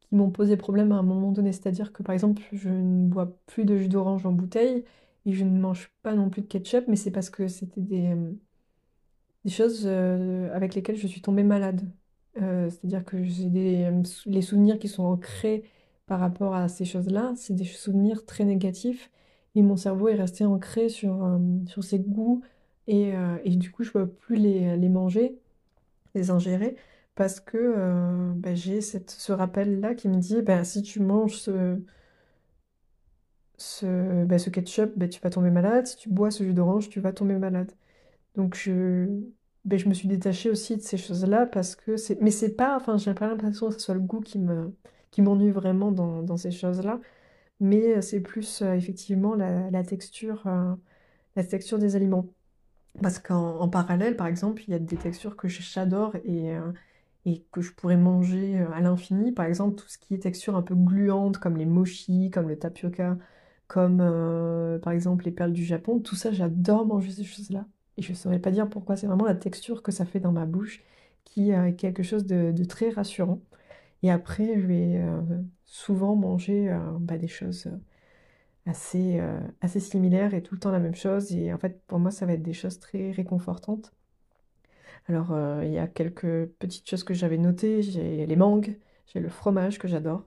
qui 0.07 0.15
m'ont 0.15 0.29
posé 0.31 0.57
problème 0.57 0.91
à 0.91 0.95
un 0.95 1.03
moment 1.03 1.31
donné. 1.31 1.51
C'est-à-dire 1.51 1.91
que 1.93 2.03
par 2.03 2.13
exemple, 2.13 2.41
je 2.51 2.69
ne 2.69 3.07
bois 3.07 3.37
plus 3.47 3.65
de 3.65 3.77
jus 3.77 3.89
d'orange 3.89 4.25
en 4.25 4.31
bouteille 4.31 4.83
et 5.25 5.33
je 5.33 5.43
ne 5.43 5.59
mange 5.59 5.91
pas 6.03 6.15
non 6.15 6.29
plus 6.29 6.41
de 6.41 6.47
ketchup, 6.47 6.85
mais 6.87 6.95
c'est 6.95 7.11
parce 7.11 7.29
que 7.29 7.47
c'était 7.47 7.81
des, 7.81 8.13
euh, 8.13 9.49
choses 9.49 9.83
euh, 9.85 10.53
avec 10.53 10.75
lesquelles 10.75 10.97
je 10.97 11.07
suis 11.07 11.21
tombée 11.21 11.43
malade. 11.43 11.81
Euh, 12.41 12.69
c'est-à-dire 12.69 13.03
que 13.03 13.23
j'ai 13.23 13.49
des, 13.49 13.91
les 14.25 14.41
souvenirs 14.41 14.79
qui 14.79 14.87
sont 14.87 15.03
ancrés 15.03 15.63
par 16.05 16.19
rapport 16.19 16.55
à 16.55 16.67
ces 16.69 16.85
choses-là, 16.85 17.33
c'est 17.35 17.53
des 17.53 17.65
souvenirs 17.65 18.25
très 18.25 18.45
négatifs 18.45 19.11
et 19.55 19.61
mon 19.61 19.75
cerveau 19.75 20.07
est 20.07 20.15
resté 20.15 20.45
ancré 20.45 20.89
sur, 20.89 21.39
sur 21.65 21.83
ces 21.83 21.99
goûts 21.99 22.41
et, 22.87 23.13
et, 23.43 23.55
du 23.57 23.71
coup 23.71 23.83
je 23.83 23.89
ne 23.89 23.93
peux 23.93 24.07
plus 24.07 24.37
les, 24.37 24.77
les 24.77 24.89
manger, 24.89 25.37
les 26.15 26.29
ingérer 26.31 26.77
parce 27.17 27.41
que 27.41 27.57
euh, 27.57 28.33
bah, 28.35 28.55
j'ai 28.55 28.81
ce 28.81 29.31
rappel-là 29.33 29.95
qui 29.95 30.07
me 30.09 30.17
dit 30.17 30.41
bah, 30.43 30.63
si 30.63 30.83
tu 30.83 31.01
manges 31.01 31.37
ce, 31.37 31.81
ce, 33.57 34.25
bah, 34.25 34.39
ce 34.39 34.49
ketchup, 34.49 34.93
tu 35.09 35.19
vas 35.21 35.29
tomber 35.29 35.49
malade. 35.51 35.87
Si 35.87 35.97
tu 35.97 36.09
bois 36.09 36.31
ce 36.31 36.43
jus 36.43 36.53
d'orange, 36.53 36.89
tu 36.89 36.99
vas 36.99 37.13
tomber 37.13 37.35
malade. 37.37 37.71
Donc 38.35 38.55
je, 38.55 39.07
je 39.71 39.89
me 39.89 39.93
suis 39.93 40.07
détachée 40.07 40.49
aussi 40.51 40.77
de 40.77 40.81
ces 40.81 40.97
choses-là 40.97 41.45
parce 41.47 41.75
que 41.75 41.97
c'est. 41.97 42.21
Mais 42.21 42.31
c'est 42.31 42.55
pas. 42.55 42.77
Enfin, 42.77 42.97
j'ai 42.97 43.13
pas 43.13 43.27
l'impression 43.29 43.69
que 43.69 43.75
ce 43.75 43.79
soit 43.81 43.95
le 43.95 44.01
goût 44.01 44.21
qui 44.21 44.39
me 44.39 44.75
qui 45.11 45.21
m'ennuie 45.21 45.51
vraiment 45.51 45.91
dans, 45.91 46.23
dans 46.23 46.37
ces 46.37 46.51
choses-là. 46.51 46.99
Mais 47.61 48.01
c'est 48.01 48.21
plus 48.21 48.61
euh, 48.63 48.73
effectivement 48.75 49.35
la, 49.35 49.71
la 49.71 49.83
texture, 49.83 50.43
euh, 50.47 50.75
la 51.35 51.43
texture 51.45 51.79
des 51.79 51.95
aliments. 51.95 52.27
Parce 53.01 53.19
qu'en 53.19 53.69
parallèle, 53.69 54.15
par 54.17 54.27
exemple, 54.27 54.63
il 54.67 54.71
y 54.71 54.73
a 54.75 54.79
des 54.79 54.97
textures 54.97 55.35
que 55.37 55.47
j'adore 55.47 56.15
et, 56.25 56.51
et 57.27 57.43
que 57.51 57.61
je 57.61 57.73
pourrais 57.73 57.97
manger 57.97 58.59
euh, 58.61 58.71
à 58.73 58.81
l'infini. 58.81 59.33
Par 59.33 59.45
exemple, 59.45 59.75
tout 59.75 59.87
ce 59.89 59.97
qui 59.97 60.15
est 60.15 60.19
texture 60.19 60.55
un 60.55 60.61
peu 60.61 60.75
gluante, 60.75 61.37
comme 61.39 61.57
les 61.57 61.65
mochi, 61.65 62.31
comme 62.31 62.47
le 62.47 62.57
tapioca, 62.57 63.17
comme 63.67 63.99
euh, 64.01 64.79
par 64.79 64.93
exemple 64.93 65.25
les 65.25 65.31
perles 65.31 65.51
du 65.53 65.65
Japon, 65.65 65.99
tout 65.99 66.15
ça, 66.15 66.31
j'adore 66.31 66.85
manger 66.85 67.11
ces 67.11 67.25
choses-là. 67.25 67.67
Et 67.97 68.01
je 68.01 68.11
ne 68.11 68.15
saurais 68.15 68.39
pas 68.39 68.51
dire 68.51 68.69
pourquoi, 68.69 68.95
c'est 68.95 69.07
vraiment 69.07 69.25
la 69.25 69.35
texture 69.35 69.83
que 69.83 69.91
ça 69.91 70.05
fait 70.05 70.19
dans 70.21 70.31
ma 70.31 70.45
bouche 70.45 70.83
qui 71.25 71.51
est 71.51 71.75
quelque 71.75 72.03
chose 72.03 72.25
de, 72.25 72.53
très 72.65 72.89
rassurant. 72.89 73.41
Et 74.03 74.11
après, 74.11 74.59
je 74.59 74.67
vais 74.67 74.97
euh, 74.97 75.21
souvent 75.65 76.15
manger 76.15 76.75
bah, 77.01 77.17
des 77.17 77.27
choses 77.27 77.69
assez, 78.65 79.19
assez 79.61 79.79
similaires 79.79 80.33
et 80.33 80.43
tout 80.43 80.55
le 80.55 80.59
temps 80.61 80.71
la 80.71 80.79
même 80.79 80.95
chose. 80.95 81.33
Et 81.33 81.53
en 81.53 81.57
fait, 81.57 81.81
pour 81.87 81.99
moi, 81.99 82.11
ça 82.11 82.25
va 82.25 82.33
être 82.33 82.43
des 82.43 82.53
choses 82.53 82.79
très 82.79 83.11
réconfortantes. 83.11 83.93
Alors, 85.07 85.31
euh, 85.31 85.63
il 85.65 85.71
y 85.71 85.77
a 85.77 85.87
quelques 85.87 86.47
petites 86.59 86.89
choses 86.89 87.03
que 87.03 87.13
j'avais 87.13 87.37
notées. 87.37 87.81
J'ai 87.81 88.25
les 88.25 88.35
mangues, 88.35 88.77
j'ai 89.07 89.19
le 89.19 89.29
fromage 89.29 89.79
que 89.79 89.87
j'adore. 89.87 90.23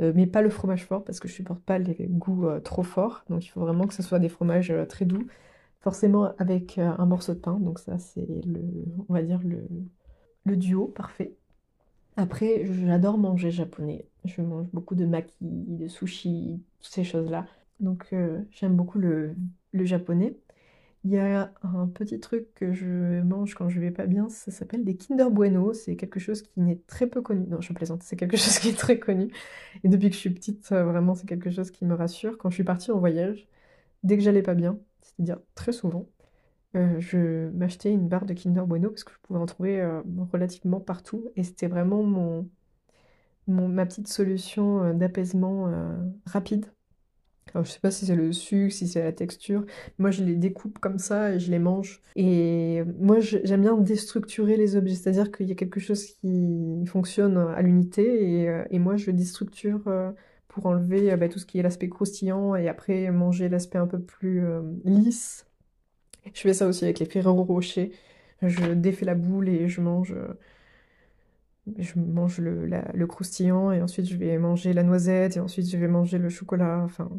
Euh, 0.00 0.12
mais 0.14 0.26
pas 0.26 0.42
le 0.42 0.50
fromage 0.50 0.84
fort 0.86 1.04
parce 1.04 1.20
que 1.20 1.28
je 1.28 1.34
supporte 1.34 1.62
pas 1.64 1.78
les 1.78 2.06
goûts 2.08 2.48
euh, 2.48 2.60
trop 2.60 2.82
forts. 2.84 3.24
Donc 3.30 3.44
il 3.46 3.48
faut 3.50 3.60
vraiment 3.60 3.86
que 3.86 3.94
ce 3.94 4.02
soit 4.02 4.18
des 4.20 4.28
fromages 4.28 4.72
très 4.88 5.04
doux. 5.06 5.26
Forcément 5.80 6.34
avec 6.38 6.78
un 6.78 7.06
morceau 7.06 7.34
de 7.34 7.40
pain. 7.40 7.58
Donc 7.60 7.78
ça 7.80 7.98
c'est 7.98 8.26
le, 8.46 8.62
on 9.08 9.14
va 9.14 9.22
dire 9.22 9.40
le, 9.44 9.68
le 10.44 10.56
duo 10.56 10.86
parfait. 10.88 11.36
Après, 12.16 12.64
j'adore 12.66 13.18
manger 13.18 13.50
japonais. 13.50 14.06
Je 14.24 14.42
mange 14.42 14.68
beaucoup 14.72 14.94
de 14.94 15.06
maki, 15.06 15.34
de 15.40 15.88
sushi, 15.88 16.62
toutes 16.80 16.92
ces 16.92 17.04
choses-là. 17.04 17.46
Donc 17.80 18.14
j'aime 18.52 18.76
beaucoup 18.76 18.98
le, 18.98 19.34
le 19.72 19.84
japonais. 19.84 20.36
Il 21.04 21.10
y 21.10 21.18
a 21.18 21.52
un 21.62 21.88
petit 21.88 22.20
truc 22.20 22.54
que 22.54 22.72
je 22.72 23.20
mange 23.22 23.54
quand 23.54 23.68
je 23.68 23.80
vais 23.80 23.90
pas 23.90 24.06
bien, 24.06 24.28
ça 24.28 24.52
s'appelle 24.52 24.84
des 24.84 24.96
Kinder 24.96 25.30
Bueno. 25.30 25.72
C'est 25.72 25.96
quelque 25.96 26.20
chose 26.20 26.42
qui 26.42 26.60
n'est 26.60 26.78
très 26.86 27.08
peu 27.08 27.20
connu. 27.22 27.44
Non, 27.48 27.60
je 27.60 27.72
plaisante, 27.72 28.02
c'est 28.04 28.14
quelque 28.16 28.36
chose 28.38 28.58
qui 28.58 28.68
est 28.68 28.78
très 28.78 29.00
connu. 29.00 29.28
Et 29.82 29.88
depuis 29.88 30.10
que 30.10 30.14
je 30.14 30.20
suis 30.20 30.30
petite, 30.30 30.70
euh, 30.70 30.84
vraiment, 30.84 31.14
c'est 31.16 31.26
quelque 31.26 31.50
chose 31.50 31.72
qui 31.72 31.84
me 31.84 31.94
rassure. 31.94 32.38
Quand 32.38 32.50
je 32.50 32.54
suis 32.54 32.64
partie 32.64 32.92
en 32.92 32.98
voyage, 33.00 33.48
dès 34.04 34.16
que 34.16 34.22
j'allais 34.22 34.42
pas 34.42 34.54
bien, 34.54 34.78
c'est-à-dire 35.02 35.40
très 35.56 35.72
souvent, 35.72 36.08
euh, 36.76 37.00
je 37.00 37.50
m'achetais 37.50 37.92
une 37.92 38.08
barre 38.08 38.26
de 38.26 38.34
Kinder 38.34 38.66
Bueno 38.66 38.90
parce 38.90 39.04
que 39.04 39.12
je 39.12 39.18
pouvais 39.22 39.40
en 39.40 39.46
trouver 39.46 39.80
euh, 39.82 40.02
relativement 40.32 40.80
partout. 40.80 41.30
Et 41.36 41.44
c'était 41.44 41.68
vraiment 41.68 42.02
mon, 42.04 42.48
ma 43.48 43.86
petite 43.86 44.08
solution 44.08 44.94
d'apaisement 44.94 45.70
rapide 46.26 46.66
Alors, 47.54 47.66
je 47.66 47.70
sais 47.70 47.80
pas 47.80 47.90
si 47.90 48.06
c'est 48.06 48.14
le 48.14 48.32
sucre, 48.32 48.72
si 48.72 48.88
c'est 48.88 49.02
la 49.02 49.12
texture. 49.12 49.64
Moi, 49.98 50.10
je 50.10 50.24
les 50.24 50.36
découpe 50.36 50.78
comme 50.78 50.98
ça 50.98 51.34
et 51.34 51.40
je 51.40 51.50
les 51.50 51.58
mange. 51.58 52.00
Et 52.16 52.82
moi, 52.98 53.20
j'aime 53.20 53.60
bien 53.60 53.76
déstructurer 53.76 54.56
les 54.56 54.76
objets. 54.76 54.94
C'est-à-dire 54.94 55.30
qu'il 55.30 55.48
y 55.48 55.52
a 55.52 55.54
quelque 55.54 55.80
chose 55.80 56.04
qui 56.04 56.86
fonctionne 56.86 57.36
à 57.36 57.60
l'unité 57.62 58.40
et, 58.42 58.48
euh, 58.48 58.64
et, 58.70 58.78
moi, 58.78 58.96
je 58.96 59.10
déstructure 59.10 59.82
euh, 59.86 60.10
pour 60.48 60.66
enlever 60.66 61.12
euh, 61.12 61.16
bah, 61.16 61.28
tout 61.28 61.38
ce 61.38 61.46
qui 61.46 61.58
est 61.58 61.62
l'aspect 61.62 61.88
croustillant 61.88 62.54
et 62.56 62.68
après 62.68 63.10
manger 63.10 63.48
l'aspect 63.48 63.78
un 63.78 63.86
peu 63.86 64.00
plus 64.00 64.42
lisse. 64.84 65.46
Je 66.32 66.40
fais 66.40 66.54
ça 66.54 66.66
aussi 66.66 66.84
avec 66.84 67.00
les 67.00 67.06
Ferrero 67.06 67.42
Rocher. 67.42 67.92
Je 68.40 68.72
défais 68.72 69.04
la 69.04 69.14
boule 69.14 69.48
et 69.48 69.68
je 69.68 69.80
mange 69.80 70.14
je 71.78 71.98
mange 71.98 72.38
le, 72.40 73.06
croustillant 73.06 73.72
et 73.72 73.82
ensuite 73.82 74.06
je 74.08 74.16
vais 74.16 74.36
manger 74.38 74.72
la 74.72 74.82
noisette 74.82 75.36
et 75.36 75.40
ensuite 75.40 75.70
je 75.70 75.76
vais 75.76 75.88
manger 75.88 76.18
le 76.18 76.28
chocolat. 76.28 76.80
Enfin, 76.84 77.10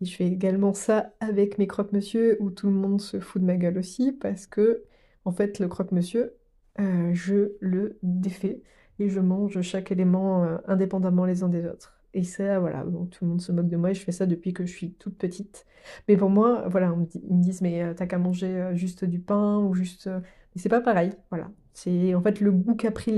et 0.00 0.06
je 0.06 0.16
fais 0.16 0.26
également 0.26 0.72
ça 0.74 1.12
avec 1.20 1.58
mes 1.58 1.66
croque-monsieur 1.66 2.38
où 2.40 2.50
tout 2.50 2.66
le 2.68 2.72
monde 2.72 3.00
se 3.00 3.20
fout 3.20 3.42
de 3.42 3.46
ma 3.46 3.56
gueule 3.56 3.78
aussi 3.78 4.12
parce 4.12 4.46
que, 4.46 4.84
en 5.24 5.32
fait, 5.32 5.58
le 5.58 5.68
croque-monsieur, 5.68 6.34
euh, 6.80 7.10
je 7.12 7.52
le 7.60 7.98
défais 8.02 8.62
et 8.98 9.08
je 9.08 9.20
mange 9.20 9.60
chaque 9.62 9.92
élément 9.92 10.44
euh, 10.44 10.58
indépendamment 10.66 11.26
les 11.26 11.42
uns 11.42 11.48
des 11.48 11.66
autres. 11.66 12.00
Et 12.14 12.24
ça, 12.24 12.58
voilà, 12.58 12.84
tout 13.10 13.24
le 13.24 13.28
monde 13.28 13.40
se 13.40 13.52
moque 13.52 13.68
de 13.68 13.76
moi 13.76 13.90
et 13.90 13.94
je 13.94 14.02
fais 14.02 14.12
ça 14.12 14.26
depuis 14.26 14.52
que 14.52 14.66
je 14.66 14.72
suis 14.72 14.94
toute 14.94 15.16
petite. 15.16 15.66
Mais 16.08 16.16
pour 16.16 16.30
moi, 16.30 16.66
voilà, 16.68 16.94
ils 17.14 17.36
me 17.36 17.42
disent, 17.42 17.60
mais 17.62 17.82
euh, 17.82 17.94
t'as 17.94 18.06
qu'à 18.06 18.18
manger 18.18 18.70
juste 18.74 19.04
du 19.04 19.20
pain 19.20 19.58
ou 19.58 19.74
juste. 19.74 20.08
Mais 20.08 20.60
c'est 20.60 20.68
pas 20.68 20.80
pareil, 20.80 21.12
voilà. 21.30 21.50
C'est 21.72 22.14
en 22.14 22.20
fait 22.20 22.40
le 22.40 22.52
goût 22.52 22.74
qu'a 22.74 22.90
pris 22.90 23.12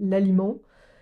l'aliment 0.00 0.60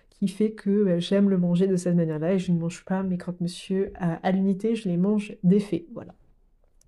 qui 0.09 0.27
fait 0.27 0.51
que 0.51 0.83
bah, 0.83 0.99
j'aime 0.99 1.29
le 1.29 1.37
manger 1.37 1.67
de 1.67 1.75
cette 1.75 1.95
manière-là 1.95 2.33
et 2.33 2.39
je 2.39 2.51
ne 2.51 2.59
mange 2.59 2.85
pas 2.85 3.03
mes 3.03 3.17
croque-monsieur 3.17 3.91
à, 3.95 4.31
l'unité, 4.31 4.75
je 4.75 4.87
les 4.89 4.97
mange 4.97 5.35
défaits. 5.43 5.85
Voilà. 5.93 6.13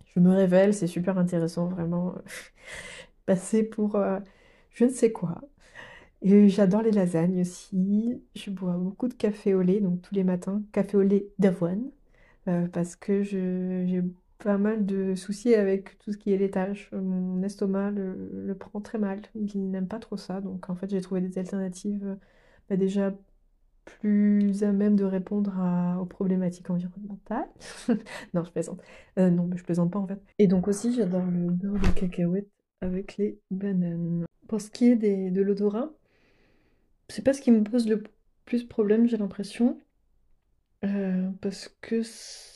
Je 0.05 0.19
me 0.19 0.31
révèle, 0.31 0.73
c'est 0.73 0.87
super 0.87 1.17
intéressant, 1.17 1.67
vraiment. 1.67 2.15
Passer 3.25 3.63
pour 3.63 3.95
euh, 3.95 4.19
je 4.75 4.85
ne 4.85 4.89
sais 4.89 5.11
quoi. 5.11 5.41
Et 6.21 6.49
j'adore 6.49 6.81
les 6.81 6.91
lasagnes 6.91 7.41
aussi. 7.41 8.21
Je 8.35 8.49
bois 8.51 8.73
beaucoup 8.77 9.07
de 9.07 9.13
café 9.13 9.53
au 9.53 9.61
lait, 9.61 9.79
donc 9.79 10.01
tous 10.01 10.15
les 10.15 10.23
matins, 10.23 10.61
café 10.71 10.97
au 10.97 11.01
lait 11.01 11.27
d'avoine, 11.39 11.91
euh, 12.47 12.67
parce 12.67 12.95
que 12.95 13.23
j'ai 13.23 14.03
pas 14.37 14.57
mal 14.57 14.85
de 14.85 15.15
soucis 15.15 15.55
avec 15.55 15.97
tout 15.99 16.11
ce 16.11 16.17
qui 16.17 16.33
est 16.33 16.37
laitage. 16.37 16.89
Mon 16.93 17.41
estomac 17.43 17.91
le, 17.91 18.55
prend 18.59 18.81
très 18.81 18.97
mal. 18.97 19.21
Il 19.35 19.69
n'aime 19.71 19.87
pas 19.87 19.99
trop 19.99 20.17
ça, 20.17 20.41
donc 20.41 20.69
en 20.69 20.75
fait 20.75 20.89
j'ai 20.89 21.01
trouvé 21.01 21.21
des 21.21 21.37
alternatives 21.37 22.17
bah, 22.69 22.77
déjà 22.77 23.13
plus 23.85 24.63
à 24.63 24.71
même 24.71 24.95
de 24.95 25.03
répondre 25.03 25.53
aux 26.01 26.05
problématiques 26.05 26.69
environnementales. 26.69 27.47
non, 28.33 28.43
je 28.43 28.51
plaisante. 28.51 28.81
Euh, 29.19 29.29
non, 29.29 29.45
mais 29.47 29.57
je 29.57 29.63
plaisante 29.63 29.91
pas 29.91 29.99
en 29.99 30.07
fait. 30.07 30.21
Et 30.39 30.47
donc 30.47 30.67
aussi, 30.67 30.93
j'adore 30.93 31.25
le 31.25 31.51
beurre 31.51 31.79
de 31.79 31.99
cacahuète 31.99 32.49
avec 32.81 33.17
les 33.17 33.39
bananes. 33.51 34.25
Pour 34.47 34.61
ce 34.61 34.69
qui 34.69 34.89
est 34.89 34.95
des, 34.95 35.31
de 35.31 35.41
l'odorat, 35.41 35.91
c'est 37.09 37.23
pas 37.23 37.33
ce 37.33 37.41
qui 37.41 37.51
me 37.51 37.63
pose 37.63 37.87
le 37.87 38.03
plus 38.45 38.63
problème, 38.63 39.07
j'ai 39.07 39.17
l'impression. 39.17 39.79
Euh, 40.85 41.29
parce 41.41 41.69
que 41.81 42.01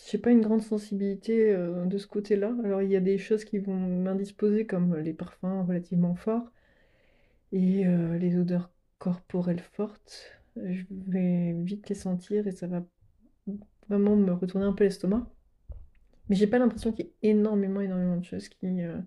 j'ai 0.08 0.18
pas 0.18 0.32
une 0.32 0.42
grande 0.42 0.62
sensibilité 0.62 1.52
euh, 1.52 1.86
de 1.86 1.98
ce 1.98 2.08
côté-là. 2.08 2.54
Alors 2.64 2.82
il 2.82 2.90
y 2.92 2.96
a 2.96 3.00
des 3.00 3.18
choses 3.18 3.44
qui 3.46 3.58
vont 3.60 3.76
m'indisposer 3.76 4.66
comme 4.66 4.96
les 4.98 5.14
parfums 5.14 5.66
relativement 5.68 6.16
forts 6.16 6.52
et 7.52 7.84
les 8.20 8.38
odeurs 8.38 8.70
corporelles 9.00 9.60
fortes 9.60 10.40
je 10.56 10.84
vais 10.90 11.54
vite 11.54 11.90
les 11.90 11.96
sentir 11.96 12.48
et 12.48 12.52
ça 12.52 12.68
va 12.68 12.84
vraiment 13.90 14.16
me 14.16 14.32
retourner 14.32 14.66
un 14.66 14.74
peu 14.74 14.84
l'estomac. 14.84 15.28
Mais 16.30 16.36
j'ai 16.36 16.48
pas 16.48 16.60
l'impression 16.60 16.92
qu'il 16.92 17.06
y 17.06 17.10
ait 17.10 17.32
énormément, 17.32 17.82
énormément 17.82 18.18
de 18.18 18.26
choses 18.26 18.50
qui, 18.50 18.82
euh, 18.84 19.00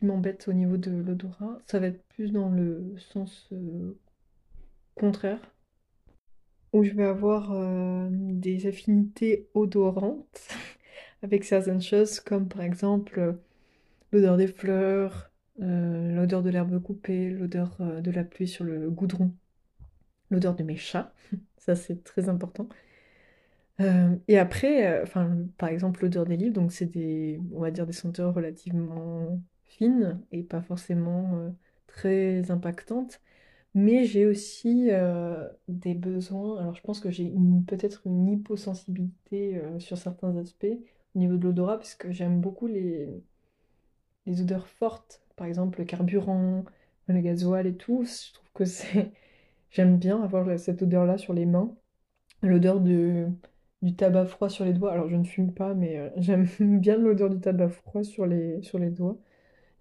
m'embêtent 0.00 0.48
au 0.48 0.52
niveau 0.52 0.76
de 0.76 0.90
l'odorat. 0.90 1.58
Ça 1.66 1.78
va 1.78 1.88
être 1.88 2.02
plus 2.08 2.32
dans 2.32 2.48
le 2.48 2.94
sens 2.98 3.48
euh, 3.52 3.96
contraire, 4.94 5.38
où 6.72 6.84
je 6.84 6.92
vais 6.92 7.04
avoir 7.04 7.52
euh, 7.52 8.08
des 8.10 8.66
affinités 8.66 9.48
odorantes 9.54 10.48
avec 11.22 11.44
certaines 11.44 11.82
choses, 11.82 12.20
comme 12.20 12.48
par 12.48 12.62
exemple 12.62 13.38
l'odeur 14.12 14.36
des 14.36 14.48
fleurs, 14.48 15.30
l'odeur 15.58 16.42
de 16.42 16.50
l'herbe 16.50 16.82
coupée, 16.82 17.30
l'odeur 17.30 17.76
de 17.80 18.10
la 18.10 18.24
pluie 18.24 18.48
sur 18.48 18.64
le 18.64 18.90
goudron 18.90 19.32
l'odeur 20.32 20.56
de 20.56 20.64
mes 20.64 20.76
chats, 20.76 21.12
ça 21.58 21.76
c'est 21.76 22.02
très 22.02 22.28
important. 22.28 22.68
Euh, 23.80 24.16
et 24.28 24.38
après, 24.38 24.86
euh, 24.86 25.46
par 25.58 25.68
exemple, 25.68 26.02
l'odeur 26.02 26.26
des 26.26 26.36
livres, 26.36 26.54
donc 26.54 26.72
c'est 26.72 26.86
des, 26.86 27.40
on 27.52 27.60
va 27.60 27.70
dire, 27.70 27.86
des 27.86 27.92
senteurs 27.92 28.34
relativement 28.34 29.40
fines 29.64 30.20
et 30.30 30.42
pas 30.42 30.62
forcément 30.62 31.36
euh, 31.36 31.50
très 31.86 32.50
impactantes. 32.50 33.20
Mais 33.74 34.04
j'ai 34.04 34.26
aussi 34.26 34.90
des 35.68 35.94
besoins. 35.94 36.60
Alors, 36.60 36.74
je 36.74 36.82
pense 36.82 37.00
que 37.00 37.10
j'ai 37.10 37.32
peut-être 37.66 38.02
une 38.06 38.28
hyposensibilité 38.28 39.60
sur 39.78 39.96
certains 39.98 40.36
aspects 40.36 40.66
au 41.14 41.18
niveau 41.18 41.36
de 41.36 41.44
l'odorat, 41.44 41.78
parce 41.78 41.94
que 41.94 42.10
j'aime 42.12 42.40
beaucoup 42.40 42.66
les, 42.66 43.08
odeurs 44.26 44.66
fortes. 44.68 45.22
Par 45.36 45.46
exemple, 45.46 45.78
le 45.80 45.84
carburant, 45.84 46.64
le 47.08 47.20
gasoil 47.20 47.66
et 47.66 47.76
tout. 47.76 48.04
Je 48.04 48.34
trouve 48.34 48.50
que 48.54 48.64
c'est 48.64 49.12
J'aime 49.70 49.98
bien 49.98 50.22
avoir 50.22 50.58
cette 50.58 50.82
odeur-là 50.82 51.18
sur 51.18 51.32
les 51.34 51.46
mains, 51.46 51.74
l'odeur 52.42 52.80
de, 52.80 53.28
du 53.82 53.96
tabac 53.96 54.26
froid 54.26 54.48
sur 54.50 54.64
les 54.66 54.74
doigts. 54.74 54.92
Alors 54.92 55.08
je 55.08 55.16
ne 55.16 55.24
fume 55.24 55.54
pas, 55.54 55.74
mais 55.74 55.98
euh, 55.98 56.10
j'aime 56.18 56.46
bien 56.60 56.98
l'odeur 56.98 57.30
du 57.30 57.40
tabac 57.40 57.70
froid 57.70 58.04
sur 58.04 58.26
les, 58.26 58.62
sur 58.62 58.78
les 58.78 58.90
doigts. 58.90 59.18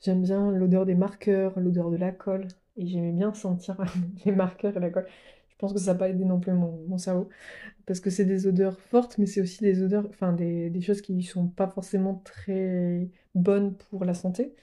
J'aime 0.02 0.24
bien 0.24 0.52
l'odeur 0.52 0.86
des 0.86 0.96
marqueurs, 0.96 1.60
l'odeur 1.60 1.92
de 1.92 1.98
la 1.98 2.12
colle. 2.14 2.48
Et 2.78 2.88
j'aimais 2.88 3.12
bien 3.12 3.34
sentir 3.34 3.78
les 4.26 4.32
marqueurs 4.32 4.76
et 4.78 4.80
la 4.80 4.90
colle. 4.90 5.08
Je 5.50 5.56
pense 5.58 5.74
que 5.74 5.80
ça 5.80 5.94
n'a 5.94 6.00
pas 6.00 6.10
aidé 6.10 6.26
non 6.26 6.40
plus 6.40 6.54
mon, 6.54 6.98
cerveau. 6.98 7.30
Parce 7.86 8.00
que 8.00 8.10
c'est 8.10 8.26
des 8.26 8.48
odeurs 8.48 8.80
fortes, 8.80 9.18
mais 9.18 9.28
c'est 9.28 9.42
aussi 9.42 9.62
des 9.64 9.84
odeurs, 9.84 10.08
enfin 10.10 10.34
des, 10.34 10.82
choses 10.82 11.02
qui 11.02 11.14
ne 11.14 11.22
sont 11.22 11.48
pas 11.48 11.68
forcément 11.68 12.16
très 12.26 13.10
bonnes 13.36 13.76
pour 13.76 14.06
la 14.06 14.14
santé. 14.16 14.56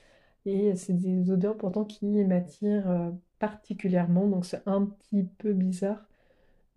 Et 0.47 0.75
c'est 0.77 0.95
des 0.95 1.31
odeurs 1.31 1.57
pourtant 1.57 1.85
qui 1.85 2.07
m'attirent 2.25 2.91
euh, 2.91 3.11
particulièrement, 3.39 4.27
donc 4.29 4.47
c'est 4.47 4.63
un 4.67 4.87
petit 4.87 5.25
peu 5.25 5.53
bizarre. 5.53 6.09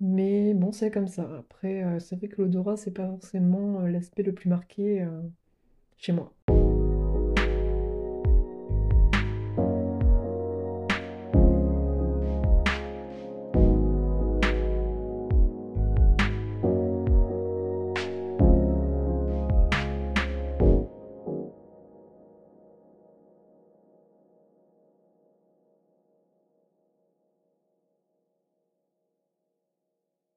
Mais 0.02 0.54
bon, 0.54 0.72
c'est 0.72 0.92
comme 0.92 1.08
ça. 1.08 1.30
Après, 1.40 1.84
euh, 1.84 2.00
c'est 2.00 2.16
vrai 2.18 2.28
que 2.28 2.42
l'odorat, 2.42 2.78
c'est 2.78 2.92
pas 2.92 3.08
forcément 3.08 3.82
euh, 3.82 3.88
l'aspect 3.90 4.24
le 4.24 4.34
plus 4.34 4.50
marqué 4.50 5.08
chez 5.98 6.12
moi. 6.14 6.34